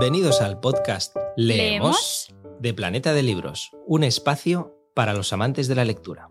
Bienvenidos 0.00 0.40
al 0.40 0.60
podcast 0.60 1.14
Leemos, 1.36 2.26
¿Leemos? 2.30 2.58
de 2.58 2.72
Planeta 2.72 3.12
de 3.12 3.22
Libros, 3.22 3.72
un 3.86 4.02
espacio 4.02 4.74
para 4.94 5.12
los 5.12 5.34
amantes 5.34 5.68
de 5.68 5.74
la 5.74 5.84
lectura. 5.84 6.26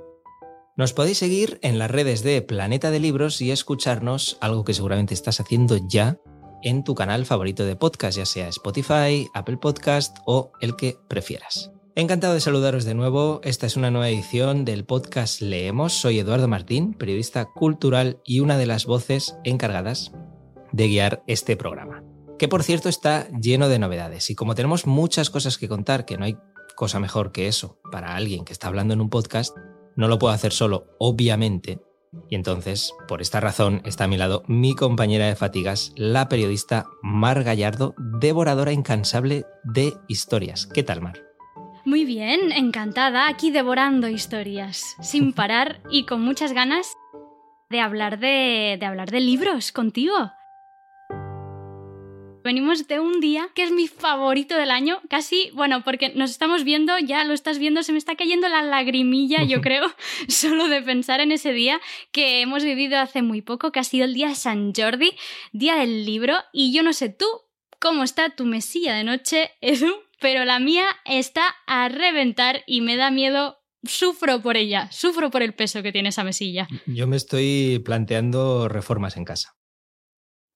Nos 0.75 0.93
podéis 0.93 1.19
seguir 1.19 1.59
en 1.61 1.77
las 1.77 1.91
redes 1.91 2.23
de 2.23 2.41
Planeta 2.41 2.89
de 2.89 2.99
Libros 2.99 3.43
y 3.43 3.51
escucharnos, 3.51 4.39
algo 4.41 4.65
que 4.65 4.73
seguramente 4.73 5.13
estás 5.13 5.39
haciendo 5.39 5.77
ya 5.87 6.17
en 6.63 6.83
tu 6.83 6.95
canal 6.95 7.27
favorito 7.27 7.63
de 7.63 7.75
podcast, 7.75 8.17
ya 8.17 8.25
sea 8.25 8.47
Spotify, 8.47 9.27
Apple 9.35 9.57
Podcast 9.57 10.17
o 10.25 10.51
el 10.61 10.75
que 10.75 10.97
prefieras. 11.07 11.71
Encantado 11.93 12.33
de 12.33 12.41
saludaros 12.41 12.85
de 12.85 12.95
nuevo. 12.95 13.39
Esta 13.43 13.67
es 13.67 13.77
una 13.77 13.91
nueva 13.91 14.09
edición 14.09 14.65
del 14.65 14.83
podcast 14.83 15.41
Leemos. 15.41 15.93
Soy 15.93 16.17
Eduardo 16.17 16.47
Martín, 16.47 16.95
periodista 16.95 17.45
cultural 17.45 18.19
y 18.25 18.39
una 18.39 18.57
de 18.57 18.65
las 18.65 18.87
voces 18.87 19.37
encargadas 19.43 20.11
de 20.71 20.87
guiar 20.87 21.23
este 21.27 21.55
programa. 21.55 22.08
Que 22.39 22.47
por 22.47 22.63
cierto 22.63 22.87
está 22.87 23.27
lleno 23.31 23.67
de 23.67 23.79
novedades 23.79 24.29
y 24.29 24.35
como 24.35 24.55
tenemos 24.55 24.87
muchas 24.87 25.29
cosas 25.29 25.57
que 25.57 25.67
contar, 25.67 26.05
que 26.05 26.17
no 26.17 26.23
hay 26.23 26.37
cosa 26.73 27.01
mejor 27.01 27.33
que 27.33 27.47
eso 27.47 27.81
para 27.91 28.15
alguien 28.15 28.45
que 28.45 28.53
está 28.53 28.69
hablando 28.69 28.93
en 28.93 29.01
un 29.01 29.09
podcast, 29.09 29.57
no 29.97 30.07
lo 30.07 30.17
puedo 30.17 30.33
hacer 30.33 30.53
solo, 30.53 30.95
obviamente. 30.99 31.81
Y 32.29 32.35
entonces, 32.35 32.93
por 33.09 33.21
esta 33.21 33.41
razón, 33.41 33.81
está 33.83 34.05
a 34.05 34.07
mi 34.07 34.15
lado 34.15 34.43
mi 34.47 34.73
compañera 34.73 35.27
de 35.27 35.35
fatigas, 35.35 35.91
la 35.97 36.29
periodista 36.29 36.85
Mar 37.01 37.43
Gallardo, 37.43 37.93
devoradora 37.97 38.71
incansable 38.71 39.45
de 39.65 39.93
historias. 40.07 40.65
¿Qué 40.65 40.81
tal, 40.81 41.01
Mar? 41.01 41.21
Muy 41.83 42.05
bien, 42.05 42.53
encantada, 42.53 43.27
aquí 43.27 43.51
devorando 43.51 44.07
historias, 44.07 44.95
sin 45.01 45.33
parar 45.35 45.81
y 45.91 46.05
con 46.05 46.21
muchas 46.21 46.53
ganas 46.53 46.87
de 47.69 47.81
hablar 47.81 48.17
de, 48.17 48.77
de 48.79 48.85
hablar 48.85 49.11
de 49.11 49.19
libros 49.19 49.73
contigo. 49.73 50.31
Venimos 52.49 52.87
de 52.87 52.99
un 52.99 53.19
día 53.19 53.47
que 53.53 53.61
es 53.61 53.71
mi 53.71 53.87
favorito 53.87 54.57
del 54.57 54.71
año, 54.71 55.01
casi, 55.07 55.51
bueno, 55.53 55.83
porque 55.83 56.09
nos 56.15 56.31
estamos 56.31 56.63
viendo, 56.63 56.97
ya 56.97 57.23
lo 57.23 57.35
estás 57.35 57.59
viendo, 57.59 57.83
se 57.83 57.91
me 57.91 57.99
está 57.99 58.15
cayendo 58.15 58.49
la 58.49 58.63
lagrimilla, 58.63 59.43
yo 59.43 59.61
creo, 59.61 59.85
solo 60.27 60.67
de 60.67 60.81
pensar 60.81 61.19
en 61.19 61.31
ese 61.31 61.53
día 61.53 61.79
que 62.11 62.41
hemos 62.41 62.63
vivido 62.63 62.97
hace 62.97 63.21
muy 63.21 63.43
poco, 63.43 63.71
que 63.71 63.79
ha 63.79 63.83
sido 63.83 64.05
el 64.05 64.15
día 64.15 64.29
de 64.29 64.33
San 64.33 64.73
Jordi, 64.75 65.11
día 65.51 65.75
del 65.75 66.07
libro, 66.07 66.37
y 66.51 66.73
yo 66.73 66.81
no 66.81 66.91
sé 66.91 67.09
tú 67.09 67.27
cómo 67.77 68.01
está 68.01 68.31
tu 68.31 68.45
mesilla 68.45 68.95
de 68.95 69.03
noche, 69.03 69.51
Edu, 69.61 69.93
pero 70.19 70.43
la 70.43 70.57
mía 70.57 70.87
está 71.05 71.55
a 71.67 71.87
reventar 71.87 72.63
y 72.65 72.81
me 72.81 72.95
da 72.95 73.11
miedo. 73.11 73.59
Sufro 73.83 74.41
por 74.41 74.57
ella, 74.57 74.91
sufro 74.91 75.29
por 75.29 75.43
el 75.43 75.53
peso 75.53 75.83
que 75.83 75.91
tiene 75.91 76.09
esa 76.09 76.23
mesilla. 76.23 76.67
Yo 76.87 77.05
me 77.05 77.15
estoy 77.15 77.79
planteando 77.85 78.67
reformas 78.67 79.17
en 79.17 79.23
casa. 79.23 79.58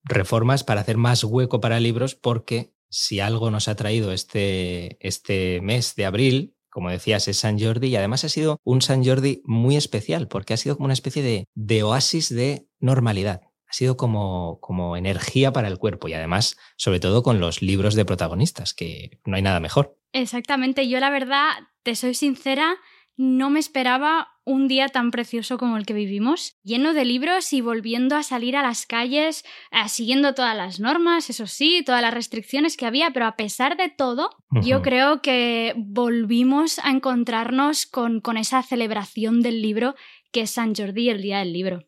Reformas 0.04 0.64
para 0.64 0.82
hacer 0.82 0.96
más 0.96 1.24
hueco 1.24 1.60
para 1.60 1.80
libros 1.80 2.14
porque 2.14 2.74
si 2.88 3.20
algo 3.20 3.50
nos 3.50 3.68
ha 3.68 3.74
traído 3.74 4.12
este, 4.12 4.98
este 5.00 5.60
mes 5.60 5.96
de 5.96 6.04
abril, 6.04 6.54
como 6.70 6.90
decías, 6.90 7.28
es 7.28 7.38
San 7.38 7.58
Jordi 7.58 7.88
y 7.88 7.96
además 7.96 8.24
ha 8.24 8.28
sido 8.28 8.60
un 8.64 8.82
San 8.82 9.04
Jordi 9.04 9.42
muy 9.44 9.76
especial 9.76 10.28
porque 10.28 10.54
ha 10.54 10.56
sido 10.56 10.76
como 10.76 10.86
una 10.86 10.94
especie 10.94 11.22
de, 11.22 11.46
de 11.54 11.82
oasis 11.82 12.28
de 12.28 12.66
normalidad. 12.80 13.42
Ha 13.68 13.72
sido 13.72 13.96
como, 13.96 14.58
como 14.60 14.96
energía 14.96 15.52
para 15.52 15.68
el 15.68 15.78
cuerpo 15.78 16.08
y 16.08 16.14
además, 16.14 16.56
sobre 16.76 17.00
todo 17.00 17.22
con 17.22 17.40
los 17.40 17.62
libros 17.62 17.94
de 17.94 18.04
protagonistas, 18.04 18.74
que 18.74 19.20
no 19.24 19.36
hay 19.36 19.42
nada 19.42 19.60
mejor. 19.60 19.96
Exactamente, 20.12 20.88
yo 20.88 21.00
la 21.00 21.10
verdad, 21.10 21.50
te 21.82 21.96
soy 21.96 22.14
sincera, 22.14 22.76
no 23.16 23.50
me 23.50 23.60
esperaba 23.60 24.33
un 24.44 24.68
día 24.68 24.88
tan 24.88 25.10
precioso 25.10 25.58
como 25.58 25.76
el 25.76 25.86
que 25.86 25.94
vivimos, 25.94 26.56
lleno 26.62 26.94
de 26.94 27.04
libros 27.04 27.52
y 27.52 27.60
volviendo 27.60 28.16
a 28.16 28.22
salir 28.22 28.56
a 28.56 28.62
las 28.62 28.86
calles, 28.86 29.44
eh, 29.70 29.88
siguiendo 29.88 30.34
todas 30.34 30.56
las 30.56 30.80
normas, 30.80 31.30
eso 31.30 31.46
sí, 31.46 31.82
todas 31.84 32.02
las 32.02 32.12
restricciones 32.14 32.76
que 32.76 32.86
había, 32.86 33.10
pero 33.12 33.26
a 33.26 33.36
pesar 33.36 33.76
de 33.76 33.88
todo, 33.88 34.30
yo 34.62 34.82
creo 34.82 35.22
que 35.22 35.74
volvimos 35.76 36.78
a 36.78 36.90
encontrarnos 36.90 37.86
con, 37.86 38.20
con 38.20 38.36
esa 38.36 38.62
celebración 38.62 39.42
del 39.42 39.62
libro 39.62 39.94
que 40.30 40.42
es 40.42 40.50
San 40.50 40.74
Jordi, 40.74 41.08
el 41.08 41.22
Día 41.22 41.38
del 41.38 41.52
Libro. 41.52 41.86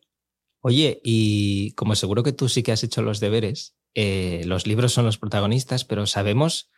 Oye, 0.61 0.99
y 1.03 1.71
como 1.73 1.95
seguro 1.95 2.23
que 2.23 2.33
tú 2.33 2.49
sí 2.49 2.63
que 2.63 2.71
has 2.71 2.83
hecho 2.83 3.01
los 3.01 3.19
deberes, 3.19 3.77
eh, 3.93 4.43
los 4.45 4.67
libros 4.67 4.93
son 4.93 5.05
los 5.05 5.17
protagonistas, 5.17 5.85
pero 5.85 6.05
¿sabemos 6.05 6.69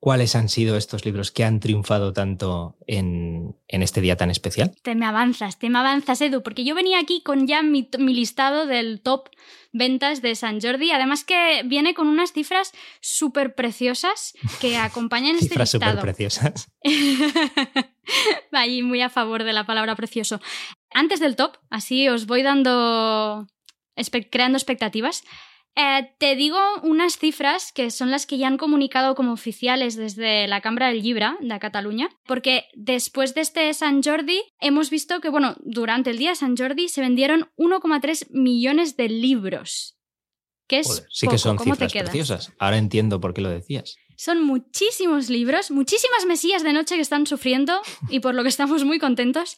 cuáles 0.00 0.36
han 0.36 0.48
sido 0.48 0.76
estos 0.76 1.04
libros 1.04 1.30
que 1.30 1.44
han 1.44 1.60
triunfado 1.60 2.12
tanto 2.12 2.76
en, 2.86 3.56
en 3.68 3.82
este 3.82 4.00
día 4.00 4.16
tan 4.16 4.30
especial? 4.30 4.74
Te 4.82 4.94
me 4.94 5.06
avanzas, 5.06 5.58
te 5.58 5.68
me 5.70 5.78
avanzas, 5.78 6.20
Edu, 6.20 6.42
porque 6.42 6.64
yo 6.64 6.74
venía 6.74 6.98
aquí 6.98 7.22
con 7.22 7.46
ya 7.46 7.62
mi, 7.62 7.88
mi 7.98 8.14
listado 8.14 8.66
del 8.66 9.00
top 9.00 9.28
ventas 9.72 10.22
de 10.22 10.34
San 10.34 10.60
Jordi, 10.60 10.92
además 10.92 11.24
que 11.24 11.62
viene 11.64 11.94
con 11.94 12.06
unas 12.06 12.32
cifras 12.32 12.72
súper 13.00 13.54
preciosas 13.54 14.34
que 14.60 14.76
acompañan 14.76 15.34
este 15.36 15.48
Cifras 15.48 15.70
súper 15.70 15.88
listado. 15.88 16.02
preciosas. 16.02 16.70
Ahí 18.52 18.82
muy 18.82 19.02
a 19.02 19.10
favor 19.10 19.44
de 19.44 19.52
la 19.52 19.66
palabra 19.66 19.94
precioso. 19.94 20.40
Antes 20.92 21.20
del 21.20 21.36
top, 21.36 21.56
así 21.70 22.08
os 22.08 22.26
voy 22.26 22.42
dando, 22.42 23.46
creando 24.30 24.56
expectativas. 24.56 25.24
Eh, 25.76 26.14
te 26.18 26.34
digo 26.34 26.58
unas 26.82 27.18
cifras 27.18 27.72
que 27.72 27.90
son 27.90 28.10
las 28.10 28.26
que 28.26 28.36
ya 28.36 28.48
han 28.48 28.58
comunicado 28.58 29.14
como 29.14 29.32
oficiales 29.32 29.96
desde 29.96 30.48
la 30.48 30.60
Cámara 30.60 30.88
del 30.88 31.02
Llibre 31.02 31.26
de 31.40 31.58
Cataluña, 31.58 32.08
porque 32.26 32.64
después 32.74 33.34
de 33.34 33.42
este 33.42 33.72
San 33.74 34.02
Jordi 34.02 34.42
hemos 34.60 34.90
visto 34.90 35.20
que, 35.20 35.28
bueno, 35.28 35.54
durante 35.60 36.10
el 36.10 36.18
día 36.18 36.30
de 36.30 36.36
San 36.36 36.56
Jordi 36.56 36.88
se 36.88 37.00
vendieron 37.00 37.50
1,3 37.56 38.26
millones 38.30 38.96
de 38.96 39.08
libros. 39.08 39.96
Que 40.66 40.80
es 40.80 40.86
Joder, 40.86 41.06
sí 41.10 41.26
poco. 41.26 41.34
que 41.34 41.38
son 41.38 41.56
¿Cómo 41.56 41.76
te 41.76 41.88
cifras 41.88 42.10
preciosas. 42.10 42.52
Ahora 42.58 42.76
entiendo 42.76 43.20
por 43.20 43.32
qué 43.32 43.40
lo 43.40 43.48
decías. 43.48 43.96
Son 44.16 44.42
muchísimos 44.42 45.30
libros, 45.30 45.70
muchísimas 45.70 46.26
mesillas 46.26 46.64
de 46.64 46.72
noche 46.72 46.96
que 46.96 47.00
están 47.00 47.26
sufriendo 47.26 47.80
y 48.10 48.18
por 48.20 48.34
lo 48.34 48.42
que 48.42 48.48
estamos 48.48 48.84
muy 48.84 48.98
contentos. 48.98 49.56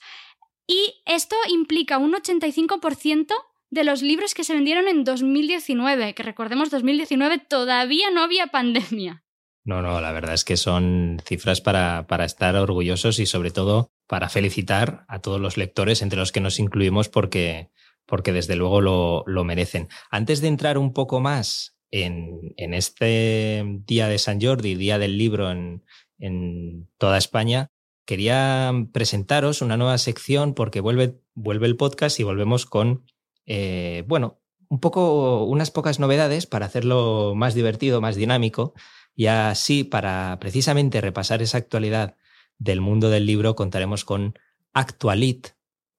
Y 0.66 1.03
esto 1.06 1.34
implica 1.48 1.98
un 1.98 2.12
85% 2.12 3.34
de 3.70 3.84
los 3.84 4.03
libros 4.03 4.34
que 4.34 4.44
se 4.44 4.54
vendieron 4.54 4.88
en 4.88 5.04
2019, 5.04 6.14
que 6.14 6.22
recordemos 6.22 6.70
2019 6.70 7.38
todavía 7.38 8.10
no 8.10 8.22
había 8.22 8.48
pandemia. 8.48 9.25
No, 9.64 9.82
no, 9.82 10.00
la 10.00 10.12
verdad 10.12 10.34
es 10.34 10.44
que 10.44 10.56
son 10.56 11.20
cifras 11.25 11.60
para, 11.60 12.06
para 12.06 12.25
estar 12.25 12.56
orgullosos 12.56 13.19
y 13.19 13.26
sobre 13.26 13.50
todo 13.50 13.92
para 14.06 14.28
felicitar 14.28 15.04
a 15.06 15.20
todos 15.20 15.41
los 15.41 15.56
lectores, 15.56 16.03
entre 16.03 16.19
los 16.19 16.32
que 16.32 16.41
nos 16.41 16.59
incluimos, 16.59 17.09
porque, 17.09 17.70
porque 18.06 18.32
desde 18.32 18.56
luego 18.56 18.80
lo, 18.80 19.22
lo 19.26 19.44
merecen. 19.44 19.88
Antes 20.10 20.41
de 20.41 20.48
entrar 20.48 20.78
un 20.78 20.92
poco 20.92 21.20
más 21.20 21.76
en, 21.91 22.54
en 22.56 22.75
este 22.75 23.64
día 23.86 24.09
de 24.09 24.19
San 24.19 24.41
Jordi, 24.41 24.75
día 24.75 24.98
del 24.98 25.19
libro 25.19 25.50
en, 25.50 25.84
en 26.19 26.88
toda 26.98 27.19
España, 27.19 27.70
quería 28.06 28.72
presentaros 28.92 29.62
una 29.62 29.76
nueva 29.76 29.98
sección 29.98 30.54
porque 30.54 30.80
vuelve, 30.80 31.20
vuelve 31.34 31.66
el 31.66 31.76
podcast 31.76 32.19
y 32.19 32.25
volvemos 32.25 32.66
con, 32.66 33.04
eh, 33.53 34.05
bueno, 34.06 34.38
un 34.69 34.78
poco, 34.78 35.43
unas 35.44 35.72
pocas 35.72 35.99
novedades 35.99 36.47
para 36.47 36.66
hacerlo 36.66 37.34
más 37.34 37.53
divertido, 37.55 38.00
más 38.00 38.15
dinámico. 38.15 38.75
Y 39.16 39.27
así, 39.27 39.83
para 39.83 40.38
precisamente 40.38 41.00
repasar 41.00 41.43
esa 41.43 41.59
actualidad 41.59 42.15
del 42.59 42.81
mundo 42.81 43.10
del 43.10 43.27
libro, 43.27 43.56
contaremos 43.56 44.05
con 44.05 44.39
Actualit, 44.72 45.49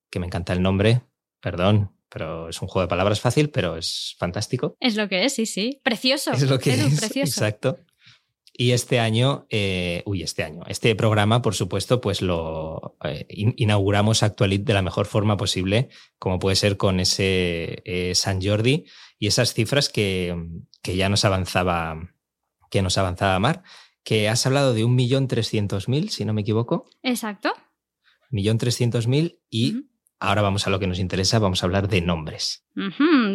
que 0.09 0.19
me 0.19 0.28
encanta 0.28 0.53
el 0.53 0.61
nombre, 0.61 1.01
perdón, 1.41 1.91
pero 2.07 2.47
es 2.47 2.61
un 2.61 2.69
juego 2.69 2.85
de 2.85 2.90
palabras 2.90 3.19
fácil, 3.19 3.50
pero 3.50 3.75
es 3.75 4.16
fantástico. 4.17 4.78
Es 4.79 4.95
lo 4.95 5.09
que 5.09 5.25
es, 5.25 5.34
sí, 5.34 5.45
sí. 5.45 5.81
Precioso. 5.84 6.31
Es 6.31 6.50
lo 6.50 6.57
que 6.57 6.73
Edu, 6.73 6.88
es. 6.88 7.00
precioso. 7.01 7.31
Exacto. 7.31 7.79
Y 8.53 8.72
este 8.72 9.00
año, 9.00 9.47
eh, 9.50 10.03
uy, 10.06 10.23
este 10.23 10.44
año, 10.44 10.63
este 10.67 10.94
programa, 10.95 11.41
por 11.41 11.56
supuesto, 11.56 12.01
pues 12.01 12.22
lo 12.22 12.97
eh, 13.03 13.25
in- 13.29 13.53
inauguramos 13.57 14.23
Actualit 14.23 14.63
de 14.63 14.73
la 14.73 14.81
mejor 14.81 15.06
forma 15.06 15.38
posible, 15.38 15.89
como 16.19 16.38
puede 16.38 16.56
ser 16.57 16.75
con 16.78 17.00
ese 17.00 17.81
eh, 17.85 18.13
San 18.13 18.41
Jordi 18.41 18.85
y 19.17 19.28
esas 19.28 19.53
cifras 19.53 19.88
que, 19.90 20.35
que 20.84 20.95
ya 20.97 21.07
nos 21.09 21.23
avanzaba, 21.25 22.09
que 22.70 22.81
nos 22.81 22.97
avanzaba 22.97 23.40
Mar, 23.40 23.64
que 24.03 24.28
has 24.29 24.46
hablado 24.46 24.73
de 24.73 24.84
un 24.84 24.96
millón 24.96 25.28
trescientos 25.28 25.87
mil, 25.87 26.09
si 26.09 26.25
no 26.25 26.34
me 26.34 26.41
equivoco, 26.41 26.85
Exacto. 27.03 27.53
millón 28.29 28.58
trescientos 28.58 29.08
mil 29.08 29.40
y 29.49 29.75
Ujú. 29.78 29.85
ahora 30.20 30.41
vamos 30.41 30.67
a 30.67 30.70
lo 30.72 30.79
que 30.79 30.87
nos 30.87 30.99
interesa, 30.99 31.40
vamos 31.40 31.64
a 31.64 31.67
hablar 31.67 31.87
de 31.87 32.02
nombres. 32.02 32.66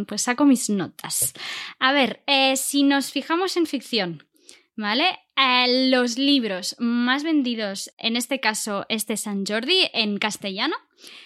Pues 0.07 0.23
saco 0.23 0.45
mis 0.45 0.69
notas. 0.71 1.33
A 1.79 1.93
ver, 1.93 2.23
eh, 2.27 2.57
si 2.57 2.83
nos 2.83 3.11
fijamos 3.13 3.57
en 3.57 3.67
ficción, 3.67 4.27
¿vale? 4.77 5.19
Eh, 5.37 5.91
los 5.91 6.19
libros 6.19 6.77
más 6.79 7.25
vendidos, 7.25 7.93
en 7.99 8.17
este 8.17 8.41
caso 8.41 8.87
este 8.89 9.17
San 9.17 9.45
Jordi, 9.45 9.89
en 9.93 10.19
castellano, 10.19 10.77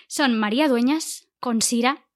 son 0.09 0.39
María 0.39 0.69
Dueñas 0.69 1.29
con 1.41 1.63
Sira, 1.63 2.07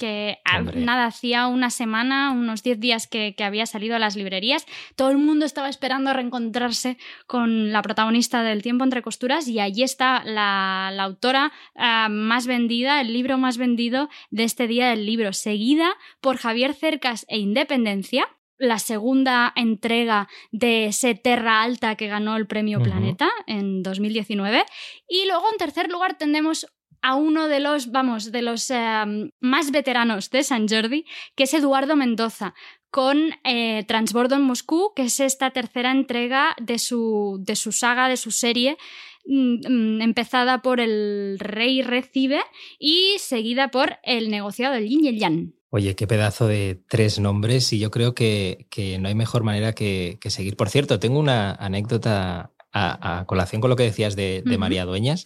que 0.00 0.38
ah, 0.46 0.60
Hombre. 0.60 0.80
nada, 0.80 1.04
hacía 1.04 1.46
una 1.46 1.68
semana, 1.68 2.30
unos 2.30 2.62
10 2.62 2.80
días 2.80 3.06
que, 3.06 3.34
que 3.36 3.44
había 3.44 3.66
salido 3.66 3.96
a 3.96 3.98
las 3.98 4.16
librerías. 4.16 4.64
Todo 4.96 5.10
el 5.10 5.18
mundo 5.18 5.44
estaba 5.44 5.68
esperando 5.68 6.14
reencontrarse 6.14 6.96
con 7.26 7.70
la 7.70 7.82
protagonista 7.82 8.42
del 8.42 8.62
Tiempo 8.62 8.84
entre 8.84 9.02
costuras 9.02 9.46
y 9.46 9.60
allí 9.60 9.82
está 9.82 10.24
la, 10.24 10.90
la 10.94 11.02
autora 11.02 11.52
ah, 11.74 12.08
más 12.10 12.46
vendida, 12.46 13.02
el 13.02 13.12
libro 13.12 13.36
más 13.36 13.58
vendido 13.58 14.08
de 14.30 14.44
este 14.44 14.66
día 14.66 14.88
del 14.88 15.04
libro, 15.04 15.34
seguida 15.34 15.92
por 16.22 16.38
Javier 16.38 16.72
Cercas 16.72 17.26
e 17.28 17.36
Independencia. 17.36 18.26
La 18.60 18.78
segunda 18.78 19.52
entrega 19.56 20.28
de 20.52 20.86
ese 20.86 21.14
Terra 21.14 21.62
Alta 21.62 21.96
que 21.96 22.06
ganó 22.06 22.36
el 22.36 22.46
premio 22.46 22.80
Planeta 22.80 23.30
en 23.46 23.82
2019. 23.82 24.64
Y 25.08 25.26
luego 25.26 25.44
en 25.50 25.58
tercer 25.58 25.90
lugar 25.90 26.18
tendremos 26.18 26.66
a 27.02 27.14
uno 27.14 27.48
de 27.48 27.60
los, 27.60 27.90
vamos, 27.90 28.30
de 28.30 28.42
los 28.42 28.70
em, 28.70 29.30
más 29.40 29.70
veteranos 29.70 30.28
de 30.30 30.42
San 30.44 30.68
Jordi, 30.68 31.06
que 31.34 31.44
es 31.44 31.54
Eduardo 31.54 31.96
Mendoza, 31.96 32.54
con 32.90 33.30
eh, 33.44 33.84
Transbordo 33.88 34.34
en 34.34 34.42
Moscú, 34.42 34.92
que 34.94 35.04
es 35.04 35.20
esta 35.20 35.50
tercera 35.50 35.90
entrega 35.90 36.54
de 36.60 36.78
su, 36.78 37.38
de 37.40 37.56
su 37.56 37.72
saga, 37.72 38.08
de 38.08 38.18
su 38.18 38.30
serie, 38.30 38.76
mm, 39.24 39.60
mm, 39.66 40.02
empezada 40.02 40.60
por 40.60 40.80
El 40.80 41.38
Rey 41.38 41.80
Recibe 41.80 42.42
y 42.78 43.16
seguida 43.18 43.70
por 43.70 43.98
El 44.02 44.30
Negociado 44.30 44.74
del 44.74 44.88
Yin 44.88 45.04
y 45.04 45.08
el 45.08 45.18
Yang. 45.18 45.59
Oye, 45.72 45.94
qué 45.94 46.08
pedazo 46.08 46.48
de 46.48 46.82
tres 46.88 47.20
nombres 47.20 47.72
y 47.72 47.78
yo 47.78 47.92
creo 47.92 48.12
que, 48.12 48.66
no 49.00 49.08
hay 49.08 49.14
mejor 49.14 49.44
manera 49.44 49.72
que, 49.72 50.18
seguir. 50.26 50.56
Por 50.56 50.68
cierto, 50.68 50.98
tengo 50.98 51.20
una 51.20 51.52
anécdota 51.52 52.52
a, 52.72 53.24
colación 53.26 53.60
con 53.60 53.70
lo 53.70 53.76
que 53.76 53.84
decías 53.84 54.16
de, 54.16 54.42
María 54.58 54.84
Dueñas 54.84 55.24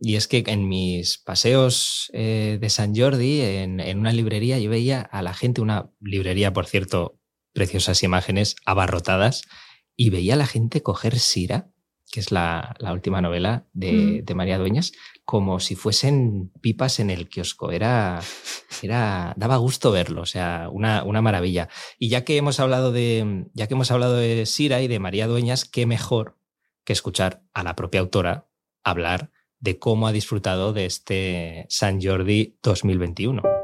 y 0.00 0.16
es 0.16 0.28
que 0.28 0.44
en 0.46 0.68
mis 0.68 1.18
paseos 1.18 2.10
eh, 2.12 2.58
de 2.60 2.70
San 2.70 2.94
Jordi, 2.94 3.40
en, 3.40 3.80
en, 3.80 3.98
una 3.98 4.12
librería, 4.12 4.58
yo 4.58 4.68
veía 4.70 5.00
a 5.00 5.22
la 5.22 5.32
gente, 5.32 5.62
una 5.62 5.90
librería, 6.00 6.52
por 6.52 6.66
cierto, 6.66 7.18
preciosas 7.54 8.02
imágenes 8.02 8.56
abarrotadas, 8.66 9.42
y 9.96 10.10
veía 10.10 10.34
a 10.34 10.36
la 10.36 10.46
gente 10.46 10.82
coger 10.82 11.18
sira 11.18 11.70
que 12.10 12.20
es 12.20 12.32
la, 12.32 12.76
última 12.92 13.20
novela 13.20 13.66
de, 13.72 14.24
María 14.34 14.58
Dueñas, 14.58 14.92
como 15.24 15.60
si 15.60 15.74
fuesen 15.74 16.50
pipas 16.60 17.00
en 17.00 17.10
el 17.10 17.28
kiosco. 17.28 17.70
Era, 17.70 18.20
era, 18.82 19.34
daba 19.36 19.56
gusto 19.56 19.90
verlo, 19.92 20.22
o 20.22 20.26
sea, 20.26 20.68
una, 20.70 21.02
una, 21.04 21.22
maravilla. 21.22 21.68
Y 21.98 22.08
ya 22.08 22.24
que 22.24 22.36
hemos 22.36 22.60
hablado 22.60 22.92
de, 22.92 23.46
ya 23.52 23.66
que 23.66 23.74
hemos 23.74 23.90
hablado 23.90 24.16
de 24.16 24.46
Sira 24.46 24.80
y 24.80 24.88
de 24.88 24.98
María 24.98 25.26
Dueñas, 25.26 25.64
qué 25.64 25.86
mejor 25.86 26.38
que 26.84 26.92
escuchar 26.92 27.42
a 27.52 27.62
la 27.62 27.76
propia 27.76 28.00
autora 28.00 28.48
hablar 28.82 29.30
de 29.60 29.78
cómo 29.78 30.06
ha 30.06 30.12
disfrutado 30.12 30.72
de 30.72 30.86
este 30.86 31.66
San 31.68 32.00
Jordi 32.00 32.58
2021. 32.62 33.57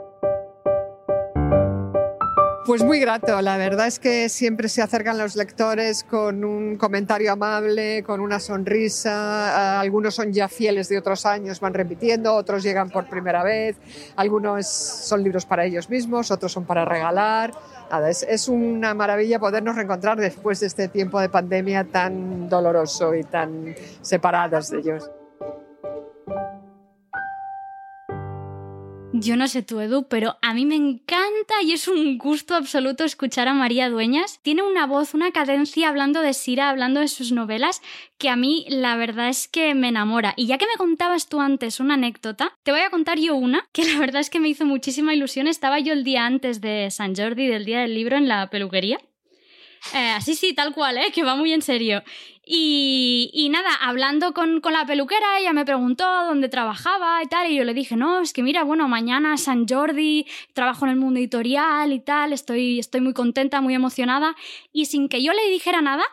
Pues 2.66 2.82
muy 2.82 2.98
grato, 2.98 3.42
la 3.42 3.58
verdad 3.58 3.86
es 3.86 3.98
que 3.98 4.30
siempre 4.30 4.70
se 4.70 4.80
acercan 4.80 5.18
los 5.18 5.36
lectores 5.36 6.02
con 6.02 6.44
un 6.44 6.78
comentario 6.78 7.30
amable, 7.30 8.02
con 8.02 8.20
una 8.20 8.40
sonrisa, 8.40 9.78
algunos 9.78 10.14
son 10.14 10.32
ya 10.32 10.48
fieles 10.48 10.88
de 10.88 10.96
otros 10.96 11.26
años, 11.26 11.60
van 11.60 11.74
repitiendo, 11.74 12.34
otros 12.34 12.62
llegan 12.62 12.88
por 12.88 13.06
primera 13.06 13.42
vez, 13.42 13.76
algunos 14.16 14.66
son 14.66 15.22
libros 15.22 15.44
para 15.44 15.66
ellos 15.66 15.90
mismos, 15.90 16.30
otros 16.30 16.52
son 16.52 16.64
para 16.64 16.86
regalar. 16.86 17.52
Nada, 17.90 18.08
es, 18.08 18.22
es 18.22 18.48
una 18.48 18.94
maravilla 18.94 19.38
podernos 19.38 19.76
reencontrar 19.76 20.18
después 20.18 20.60
de 20.60 20.66
este 20.68 20.88
tiempo 20.88 21.20
de 21.20 21.28
pandemia 21.28 21.84
tan 21.84 22.48
doloroso 22.48 23.14
y 23.14 23.24
tan 23.24 23.74
separados 24.00 24.70
de 24.70 24.78
ellos. 24.78 25.10
Yo 29.16 29.36
no 29.36 29.46
sé 29.46 29.62
tú, 29.62 29.78
Edu, 29.78 30.08
pero 30.08 30.38
a 30.42 30.54
mí 30.54 30.66
me 30.66 30.74
encanta 30.74 31.62
y 31.62 31.70
es 31.70 31.86
un 31.86 32.18
gusto 32.18 32.56
absoluto 32.56 33.04
escuchar 33.04 33.46
a 33.46 33.54
María 33.54 33.88
Dueñas. 33.88 34.40
Tiene 34.42 34.62
una 34.64 34.88
voz, 34.88 35.14
una 35.14 35.30
cadencia 35.30 35.88
hablando 35.88 36.20
de 36.20 36.34
Sira, 36.34 36.68
hablando 36.68 36.98
de 36.98 37.06
sus 37.06 37.30
novelas, 37.30 37.80
que 38.18 38.28
a 38.28 38.34
mí 38.34 38.66
la 38.68 38.96
verdad 38.96 39.28
es 39.28 39.46
que 39.46 39.72
me 39.76 39.86
enamora. 39.86 40.34
Y 40.36 40.46
ya 40.46 40.58
que 40.58 40.66
me 40.66 40.76
contabas 40.76 41.28
tú 41.28 41.40
antes 41.40 41.78
una 41.78 41.94
anécdota, 41.94 42.56
te 42.64 42.72
voy 42.72 42.80
a 42.80 42.90
contar 42.90 43.20
yo 43.20 43.36
una, 43.36 43.68
que 43.72 43.84
la 43.84 44.00
verdad 44.00 44.20
es 44.20 44.30
que 44.30 44.40
me 44.40 44.48
hizo 44.48 44.64
muchísima 44.64 45.14
ilusión. 45.14 45.46
Estaba 45.46 45.78
yo 45.78 45.92
el 45.92 46.02
día 46.02 46.26
antes 46.26 46.60
de 46.60 46.90
San 46.90 47.14
Jordi, 47.14 47.46
del 47.46 47.64
día 47.64 47.82
del 47.82 47.94
libro, 47.94 48.16
en 48.16 48.26
la 48.26 48.50
peluquería. 48.50 48.98
Eh, 49.92 50.18
sí, 50.20 50.54
tal 50.54 50.72
cual, 50.72 50.98
¿eh? 50.98 51.12
que 51.12 51.22
va 51.22 51.36
muy 51.36 51.52
en 51.52 51.62
serio. 51.62 52.02
Y, 52.46 53.48
nada, 53.50 53.70
hablando 53.80 54.34
con, 54.34 54.60
la 54.70 54.84
peluquera, 54.84 55.38
ella 55.38 55.52
me 55.52 55.64
preguntó 55.64 56.04
dónde 56.26 56.50
trabajaba 56.50 57.22
y 57.22 57.26
tal, 57.26 57.50
y 57.50 57.56
yo 57.56 57.64
le 57.64 57.72
dije, 57.72 57.96
no, 57.96 58.20
es 58.20 58.34
que 58.34 58.42
mira, 58.42 58.64
bueno, 58.64 58.86
mañana 58.86 59.38
San 59.38 59.66
Jordi, 59.66 60.26
trabajo 60.52 60.84
en 60.84 60.90
el 60.90 60.96
mundo 60.96 61.20
editorial 61.20 61.92
y 61.92 62.00
tal, 62.00 62.34
estoy, 62.34 62.78
estoy 62.78 63.00
muy 63.00 63.14
contenta, 63.14 63.62
muy 63.62 63.74
emocionada, 63.74 64.36
y 64.72 64.86
sin 64.86 65.08
que 65.08 65.22
yo 65.22 65.32
le 65.32 65.48
dijera 65.50 65.80
nada, 65.80 66.04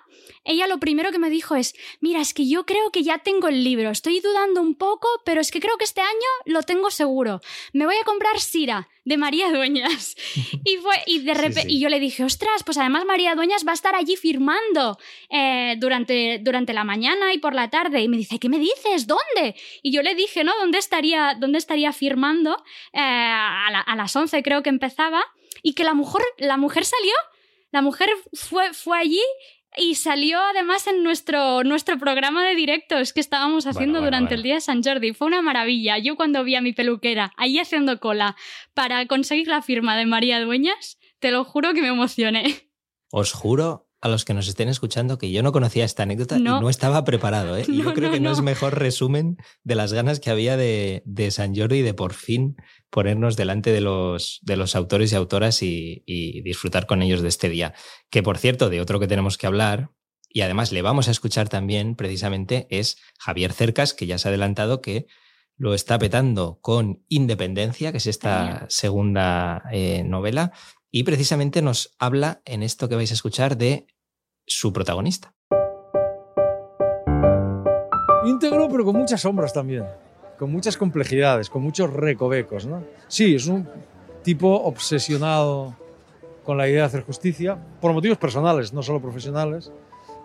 ella 0.44 0.68
lo 0.68 0.80
primero 0.80 1.12
que 1.12 1.20
me 1.20 1.30
dijo 1.30 1.56
es, 1.56 1.76
mira, 2.00 2.20
es 2.20 2.34
que 2.34 2.48
yo 2.48 2.66
creo 2.66 2.92
que 2.92 3.04
ya 3.04 3.20
tengo 3.20 3.48
el 3.48 3.64
libro, 3.64 3.92
estoy 3.92 4.20
dudando 4.20 4.62
un 4.62 4.76
poco, 4.76 5.08
pero 5.24 5.40
es 5.40 5.52
que 5.52 5.60
creo 5.60 5.78
que 5.78 5.84
este 5.84 6.02
año 6.02 6.10
lo 6.46 6.64
tengo 6.64 6.90
seguro. 6.90 7.42
Me 7.74 7.86
voy 7.86 7.96
a 8.02 8.04
comprar 8.04 8.40
Sira 8.40 8.90
de 9.06 9.18
María 9.18 9.52
Dueñas. 9.52 10.16
y, 10.66 10.78
fue, 10.78 10.96
y, 11.06 11.20
de 11.20 11.66
y 11.68 11.80
yo 11.80 11.90
le 11.90 12.00
dije, 12.00 12.24
ostras, 12.24 12.64
pues 12.64 12.78
además 12.78 13.06
María 13.06 13.36
Dueñas 13.36 13.66
va 13.66 13.72
a 13.72 13.76
estar 13.76 13.96
allí 13.96 14.16
firmando 14.16 14.98
eh, 15.30 15.76
durante, 15.78 16.40
durante 16.42 16.74
la 16.74 16.84
mañana 16.84 17.34
y 17.34 17.38
por 17.38 17.54
la 17.54 17.70
tarde. 17.70 18.02
Y 18.02 18.08
me 18.08 18.18
dice, 18.18 18.40
¿qué 18.40 18.50
me 18.50 18.60
dices? 18.60 19.08
¿Dónde? 19.08 19.56
Y 19.84 19.92
yo 19.92 20.02
le 20.02 20.16
dije, 20.16 20.44
¿no? 20.44 20.54
¿Dónde 20.60 20.80
estaría, 20.80 21.36
dónde 21.40 21.60
estaría 21.60 21.94
firmando? 21.94 22.58
Eh, 22.94 23.00
a, 23.00 23.68
a, 23.68 23.96
las 23.96 24.16
11 24.16 24.42
creo 24.44 24.64
que 24.64 24.70
empezaba. 24.70 25.24
Y 25.64 25.74
que 25.74 25.84
la 25.84 25.94
mujer, 25.94 26.24
la 26.38 26.58
mujer 26.58 26.86
salió. 26.86 27.14
La 27.72 27.82
mujer 27.82 28.10
fue, 28.34 28.74
fue 28.74 28.98
allí 28.98 29.22
y 29.78 29.96
salió 29.96 30.40
además 30.40 30.88
en 30.88 31.04
nuestro, 31.04 31.64
nuestro 31.64 31.98
programa 31.98 32.46
de 32.46 32.56
directos 32.56 33.14
que 33.14 33.20
estábamos 33.20 33.68
haciendo 33.68 34.02
durante 34.02 34.36
el 34.36 34.44
día 34.44 34.56
de 34.56 34.62
San 34.62 34.84
Jordi. 34.84 35.14
Fue 35.14 35.28
una 35.28 35.42
maravilla. 35.42 35.98
Yo 35.98 36.16
cuando 36.16 36.44
vi 36.44 36.56
a 36.56 36.62
mi 36.62 36.74
peluquera 36.74 37.32
ahí 37.38 37.58
haciendo 37.60 38.00
cola 38.00 38.36
para 38.74 39.06
conseguir 39.06 39.48
la 39.48 39.62
firma 39.62 39.96
de 39.96 40.06
María 40.06 40.42
Dueñas, 40.42 40.98
te 41.20 41.32
lo 41.32 41.46
juro 41.46 41.74
que 41.74 41.82
me 41.82 41.88
emocioné. 41.88 42.70
Os 43.12 43.34
juro 43.34 43.91
a 44.02 44.08
los 44.10 44.26
que 44.26 44.34
nos 44.34 44.48
estén 44.48 44.68
escuchando 44.68 45.20
que 45.20 45.32
yo 45.32 45.44
no 45.44 45.52
conocía 45.52 45.86
esta 45.86 46.04
anécdota 46.04 46.38
y 46.38 46.42
no 46.42 46.70
estaba 46.70 47.04
preparado. 47.04 47.56
¿eh? 47.56 47.66
yo 47.68 47.94
creo 47.94 48.12
que 48.12 48.20
no, 48.20 48.32
es 48.32 48.42
mejor 48.42 48.80
resumen 48.80 49.38
de 49.64 49.76
las 49.76 49.94
ganas 49.94 50.20
que 50.20 50.32
había 50.32 50.58
de, 50.58 51.04
de, 51.06 51.30
San 51.30 51.56
Jordi 51.56 51.84
de 51.84 51.94
por 51.94 52.14
fin 52.14 52.58
ponernos 52.90 53.38
delante 53.38 53.72
de 53.72 53.82
los, 53.82 54.40
de 54.42 54.58
los 54.58 54.76
autores 54.76 55.12
y 55.12 55.16
autoras 55.16 55.62
y, 55.62 56.04
y, 56.08 56.42
disfrutar 56.42 56.88
con 56.88 57.04
ellos 57.04 57.22
de 57.22 57.30
este 57.30 57.48
día. 57.48 57.76
Que 58.10 58.24
por 58.24 58.40
cierto, 58.40 58.70
de 58.70 58.82
otro 58.82 59.00
que 59.00 59.08
tenemos 59.08 59.38
que 59.38 59.46
hablar, 59.46 59.92
y 60.28 60.42
además 60.42 60.72
le 60.72 60.82
vamos 60.82 61.08
a 61.08 61.12
escuchar 61.12 61.48
también 61.48 61.96
precisamente, 61.96 62.68
es 62.72 62.98
Javier 63.20 63.54
Cercas, 63.54 63.94
que 63.94 64.08
ya 64.08 64.18
se 64.18 64.28
ha 64.28 64.30
adelantado 64.30 64.82
que 64.82 65.06
lo 65.58 65.76
está 65.76 66.00
petando 66.00 66.60
con 66.62 67.04
Independencia, 67.08 67.92
que 67.92 68.00
es 68.00 68.08
esta 68.08 68.66
segunda 68.68 69.62
eh, 69.72 70.04
novela, 70.04 70.54
y 70.92 71.04
precisamente 71.04 71.62
nos 71.62 71.96
habla 71.98 72.42
en 72.46 72.64
esto 72.64 72.90
que 72.90 72.96
vais 72.96 73.12
a 73.12 73.14
escuchar 73.14 73.58
de 73.58 73.88
su 74.46 74.74
protagonista. 74.74 75.34
Íntegro, 78.26 78.68
pero 78.70 78.86
con 78.86 78.98
muchas 78.98 79.22
sombras 79.22 79.54
también, 79.54 79.86
con 80.38 80.52
muchas 80.52 80.78
complejidades, 80.78 81.50
con 81.50 81.64
muchos 81.64 81.92
recovecos. 81.92 82.66
¿no? 82.66 82.84
Sí, 83.08 83.36
es 83.36 83.48
un 83.48 83.68
tipo 84.22 84.54
obsesionado 84.64 85.76
con 86.44 86.58
la 86.58 86.68
idea 86.68 86.82
de 86.82 86.88
hacer 86.88 87.04
justicia, 87.04 87.58
por 87.80 87.94
motivos 87.94 88.18
personales, 88.18 88.74
no 88.74 88.84
solo 88.84 89.02
profesionales, 89.02 89.72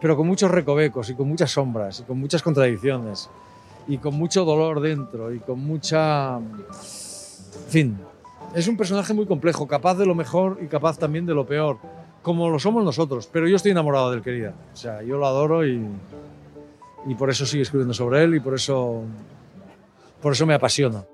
pero 0.00 0.16
con 0.16 0.26
muchos 0.26 0.50
recovecos 0.50 1.08
y 1.10 1.14
con 1.14 1.28
muchas 1.28 1.52
sombras 1.52 2.00
y 2.00 2.02
con 2.02 2.18
muchas 2.18 2.42
contradicciones 2.42 3.30
y 3.88 3.98
con 3.98 4.14
mucho 4.14 4.44
dolor 4.44 4.80
dentro 4.80 5.32
y 5.32 5.38
con 5.38 5.60
mucha... 5.60 6.38
En 6.38 7.70
fin, 7.70 7.98
es 8.56 8.68
un 8.68 8.78
personaje 8.78 9.12
muy 9.12 9.26
complejo, 9.26 9.68
capaz 9.68 9.96
de 9.96 10.06
lo 10.06 10.14
mejor 10.14 10.58
y 10.62 10.66
capaz 10.66 10.98
también 10.98 11.26
de 11.26 11.34
lo 11.34 11.46
peor, 11.46 11.78
como 12.22 12.48
lo 12.48 12.58
somos 12.58 12.82
nosotros. 12.82 13.28
Pero 13.30 13.46
yo 13.46 13.56
estoy 13.56 13.72
enamorado 13.72 14.10
del 14.10 14.22
querida. 14.22 14.54
O 14.72 14.76
sea, 14.76 15.02
yo 15.02 15.18
lo 15.18 15.26
adoro 15.26 15.66
y, 15.66 15.86
y 17.06 17.14
por 17.16 17.28
eso 17.28 17.44
sigo 17.44 17.60
escribiendo 17.60 17.92
sobre 17.92 18.24
él 18.24 18.34
y 18.34 18.40
por 18.40 18.54
eso, 18.54 19.02
por 20.22 20.32
eso 20.32 20.46
me 20.46 20.54
apasiona. 20.54 21.04